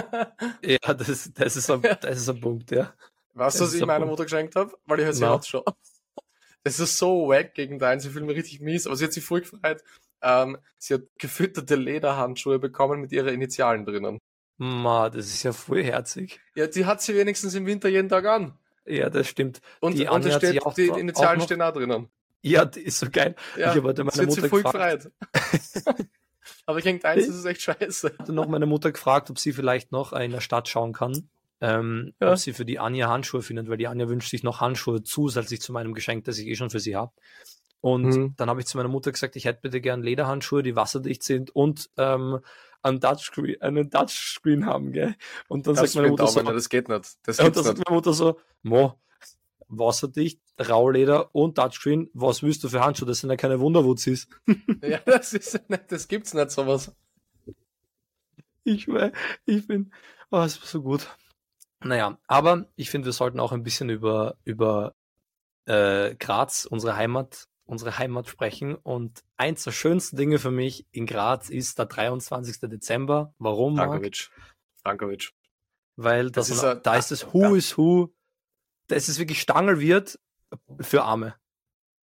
[0.61, 2.93] ja, das, das, ist ein, das ist ein Punkt, ja.
[3.33, 4.73] Weißt du, was ich meiner Mutter geschenkt habe?
[4.85, 5.63] Weil ich halt sie hat schon.
[6.67, 9.23] Das ist so wack gegen deinen, sie fühlt mich richtig mies, aber sie hat sich
[9.23, 9.81] voll gefreut.
[10.21, 14.19] Ähm, sie hat gefütterte Lederhandschuhe bekommen mit ihren Initialen drinnen.
[14.57, 16.41] Ma, das ist ja voll herzig.
[16.55, 18.59] Ja, die hat sie wenigstens im Winter jeden Tag an.
[18.85, 19.61] Ja, das stimmt.
[19.79, 22.09] Und, die und steht, auch, die Initialen auch stehen auch drinnen.
[22.41, 23.35] Ja, die ist so geil.
[23.55, 25.09] Ja, ich habe heute meine Mutter voll gefragt.
[26.65, 28.09] Aber ich denke, eins, ist echt scheiße.
[28.11, 31.29] Ich hatte noch meine Mutter gefragt, ob sie vielleicht noch in der Stadt schauen kann.
[31.59, 32.31] Ähm, ja.
[32.31, 35.59] ob sie für die Anja Handschuhe findet, weil die Anja wünscht sich noch Handschuhe zusätzlich
[35.59, 37.13] zu meinem Geschenk, das ich eh schon für sie habe.
[37.81, 38.33] Und mhm.
[38.37, 41.55] dann habe ich zu meiner Mutter gesagt, ich hätte bitte gern Lederhandschuhe, die wasserdicht sind
[41.55, 42.39] und ähm,
[42.81, 45.15] einen Touchscreen, einen Touchscreen haben, gell?
[45.47, 47.17] Und dann das sagt meine Mutter so, das geht nicht.
[47.23, 48.99] Das und dann sagt meine Mutter so, Mo,
[49.67, 53.07] wasserdicht, Rauleder und Touchscreen, was willst du für Handschuhe?
[53.07, 54.27] Das sind ja keine Wunderwutzis.
[54.81, 56.95] ja, das ist nicht, das gibt's nicht sowas.
[58.63, 58.87] Ich,
[59.45, 59.93] ich bin,
[60.29, 61.07] oh, es war so gut.
[61.87, 64.93] Naja, aber ich finde, wir sollten auch ein bisschen über, über
[65.65, 68.75] äh, Graz, unsere Heimat, unsere Heimat sprechen.
[68.75, 72.59] Und eins der schönsten Dinge für mich in Graz ist der 23.
[72.69, 73.33] Dezember.
[73.39, 73.77] Warum?
[73.77, 74.29] Frankovic.
[74.83, 75.31] Frankovic.
[75.95, 77.55] Weil das, das ist ein, da ist das Who ja.
[77.55, 78.13] is Who.
[78.87, 80.19] Das ist wirklich Stangelwirt
[80.81, 81.35] für Arme.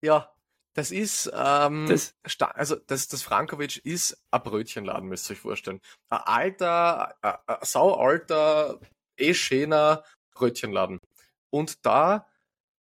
[0.02, 0.34] Ja,
[0.74, 2.16] das ist, ähm, das,
[2.54, 5.82] also das, das Frankovic ist ein Brötchenladen, müsst ihr euch vorstellen.
[6.10, 8.80] Ein alter, ein, ein saualter,
[9.20, 10.03] eh schöner
[10.34, 10.99] Brötchenladen.
[11.49, 12.28] Und da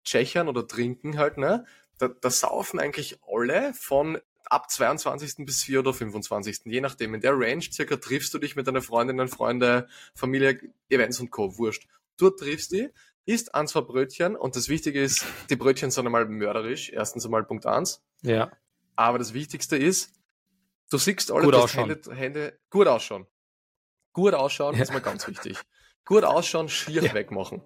[0.05, 1.67] tschechern oder trinken halt, ne?
[1.99, 5.45] Da, da saufen eigentlich alle von ab 22.
[5.45, 6.61] bis 4 oder 25.
[6.65, 7.15] Je nachdem.
[7.15, 11.59] In der Range circa triffst du dich mit deiner Freundinnen, Freunde, Familie, Events und Co.
[11.59, 11.89] Wurscht.
[12.17, 12.91] Du triffst die,
[13.25, 16.91] isst ein, zwei Brötchen und das Wichtige ist, die Brötchen sind einmal mörderisch.
[16.91, 18.03] Erstens einmal Punkt eins.
[18.23, 18.53] Ja.
[18.95, 20.13] Aber das Wichtigste ist,
[20.91, 21.91] du siehst alle gut ausschauen.
[21.91, 23.27] Hände, Hände, gut ausschauen.
[24.13, 24.83] Gut ausschauen ja.
[24.83, 25.59] ist mal ganz wichtig.
[26.07, 27.13] Gut ausschauen, schier ja.
[27.13, 27.63] wegmachen.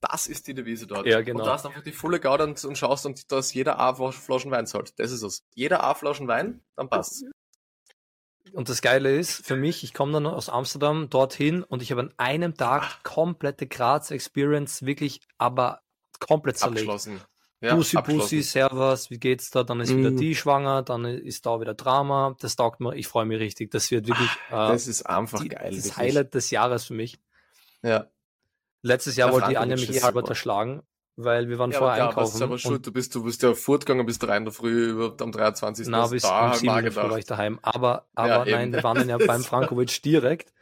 [0.00, 1.06] Das ist die Devise dort.
[1.06, 1.40] Ja, genau.
[1.40, 4.52] Und du hast einfach die volle Gaude und, und schaust und dass jeder A Flaschen
[4.52, 4.96] Wein zahlt.
[5.00, 5.42] Das ist es.
[5.54, 7.24] Jeder A Flaschen Wein, dann passt's.
[8.52, 12.02] Und das Geile ist, für mich, ich komme dann aus Amsterdam dorthin und ich habe
[12.02, 13.02] an einem Tag Ach.
[13.02, 15.80] komplette Graz-Experience wirklich, aber
[16.20, 16.88] komplett zerlegt.
[16.88, 17.20] Abgeschlossen.
[17.60, 19.64] Ja, Bussi, Bussi, Servus, wie geht's da?
[19.64, 19.98] Dann ist mm.
[19.98, 22.36] wieder die schwanger, dann ist da wieder Drama.
[22.38, 23.72] Das taugt mir, ich freue mich richtig.
[23.72, 24.30] Das wird wirklich.
[24.50, 25.70] Ach, das äh, ist einfach die, geil.
[25.74, 25.96] Das wirklich.
[25.96, 27.18] Highlight des Jahres für mich.
[27.82, 28.06] Ja.
[28.82, 30.82] Letztes Jahr wollte die Anja mich eh halber erschlagen,
[31.16, 32.42] weil wir waren Ja, vorher aber, ja, einkaufen.
[32.42, 32.86] aber und- schuld?
[32.86, 35.88] Du bist, du bist ja fortgegangen bis drei in der Früh über, am 23.
[35.88, 37.58] Na, bis da um halt 7 mal Uhr war ich daheim.
[37.62, 40.52] Aber, aber Ja, nein, wir waren dann ja beim Frankovic direkt.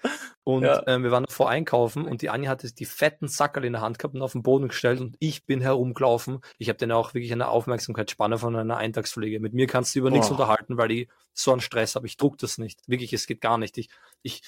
[0.45, 0.83] Und Ja.
[0.87, 3.99] ähm, wir waren davor einkaufen und die Anja hatte die fetten Sackerl in der Hand
[3.99, 6.41] gehabt und auf den Boden gestellt und ich bin herumgelaufen.
[6.57, 9.41] Ich habe dann auch wirklich eine Aufmerksamkeitsspanne von einer Eintagspflege.
[9.41, 12.07] Mit mir kannst du über nichts unterhalten, weil ich so einen Stress habe.
[12.07, 12.81] Ich druck das nicht.
[12.87, 13.77] Wirklich, es geht gar nicht.
[13.77, 13.91] Ich,
[14.23, 14.43] ich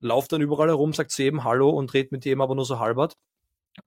[0.00, 2.78] laufe dann überall herum, sag zu jedem Hallo und red mit jedem aber nur so
[2.78, 3.16] halbert.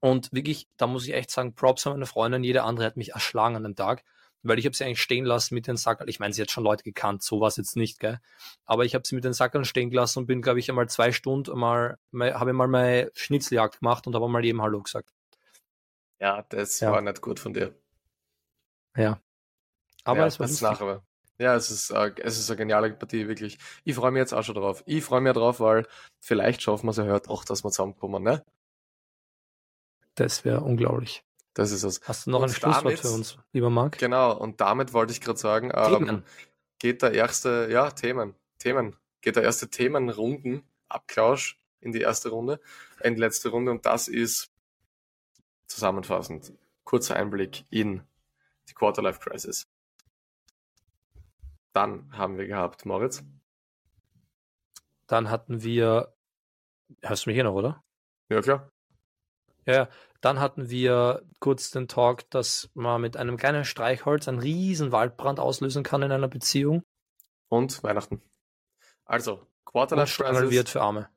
[0.00, 2.44] Und wirklich, da muss ich echt sagen, Props an meine Freundin.
[2.44, 4.04] Jede andere hat mich erschlagen an dem Tag,
[4.42, 6.08] weil ich habe sie eigentlich stehen lassen mit den Sackerl.
[6.08, 8.18] Ich meine, sie hat schon Leute gekannt, so war es jetzt nicht, gell?
[8.64, 11.12] Aber ich habe sie mit den Sackerl stehen gelassen und bin, glaube ich, einmal zwei
[11.12, 15.12] Stunden mal, habe mal meine Schnitzeljagd gemacht und habe mal jedem Hallo gesagt.
[16.20, 16.92] Ja, das Ja.
[16.92, 17.74] war nicht gut von dir.
[20.04, 20.62] Aber ja, es war lustig.
[20.62, 21.02] nachher.
[21.42, 23.58] Ja, es ist, äh, es ist eine geniale Partie, wirklich.
[23.84, 24.82] Ich freue mich jetzt auch schon drauf.
[24.86, 25.86] Ich freue mich drauf, weil
[26.20, 28.44] vielleicht schaffen wir es ja heute auch, dass wir zusammenkommen, ne?
[30.14, 31.24] Das wäre unglaublich.
[31.54, 32.00] Das ist es.
[32.04, 33.98] Hast du noch Und ein Schlusswort damit- für uns, lieber Marc?
[33.98, 36.22] Genau, und damit wollte ich gerade sagen, ähm,
[36.78, 42.60] geht der erste, ja, Themen, Themen, geht der erste Themenrunden, Abklausch in die erste Runde,
[43.02, 44.50] in die letzte Runde und das ist
[45.66, 46.52] zusammenfassend,
[46.84, 48.02] kurzer Einblick in
[48.68, 49.66] die Quarterlife Crisis.
[51.72, 53.24] Dann haben wir gehabt, Moritz.
[55.06, 56.14] Dann hatten wir,
[57.02, 57.82] hörst du mich hier noch, oder?
[58.28, 58.70] Ja, klar.
[59.66, 59.88] Ja, ja.
[60.20, 65.40] Dann hatten wir kurz den Talk, dass man mit einem kleinen Streichholz einen riesen Waldbrand
[65.40, 66.82] auslösen kann in einer Beziehung.
[67.48, 68.22] Und Weihnachten.
[69.04, 71.08] Also, Quarterlife Crisis, wird für Arme.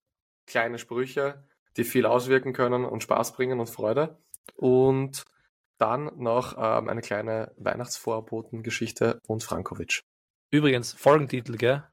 [0.47, 1.47] kleine Sprüche,
[1.77, 4.17] die viel auswirken können und Spaß bringen und Freude.
[4.55, 5.23] Und
[5.77, 10.03] dann noch ähm, eine kleine Weihnachtsvorbotengeschichte und Frankovic.
[10.55, 11.83] Übrigens, Folgentitel, gell?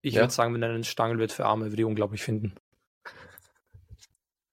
[0.00, 0.22] Ich Ja.
[0.22, 2.54] würde sagen, wir nennen es Stangel wird für Arme, würde ich unglaublich finden.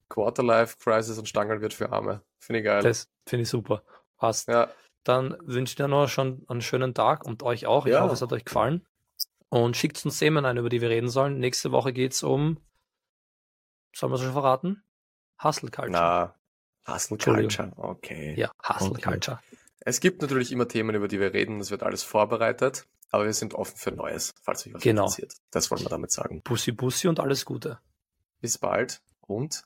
[0.10, 2.24] Quarterlife Crisis und Stangerl wird für Arme.
[2.40, 2.82] Finde ich geil.
[2.82, 3.84] Das finde ich super.
[4.18, 4.48] Passt.
[4.48, 4.70] ja,
[5.04, 7.86] Dann wünsche ich dir noch schon einen schönen Tag und euch auch.
[7.86, 8.02] Ich Ja.
[8.02, 8.88] hoffe, es hat euch gefallen.
[9.50, 11.38] Und schickt uns Themen ein, über die wir reden sollen.
[11.40, 12.58] Nächste Woche geht es um,
[13.96, 14.84] sollen wir es schon verraten?
[15.44, 15.92] Hustle Culture.
[15.92, 16.36] na,
[16.92, 17.18] Hustle.
[17.18, 17.72] Culture.
[17.76, 18.34] Okay.
[18.36, 19.02] Ja, Hustle Okay.
[19.02, 19.40] Culture.
[19.82, 21.60] Es gibt natürlich immer Themen, über die wir reden.
[21.60, 22.88] Das wird alles vorbereitet.
[23.14, 25.04] Aber wir sind offen für Neues, falls euch was Genau.
[25.04, 25.36] interessiert.
[25.52, 26.42] Das wollen wir damit sagen.
[26.42, 27.78] Bussi Bussi und alles Gute.
[28.42, 29.64] Bis bald und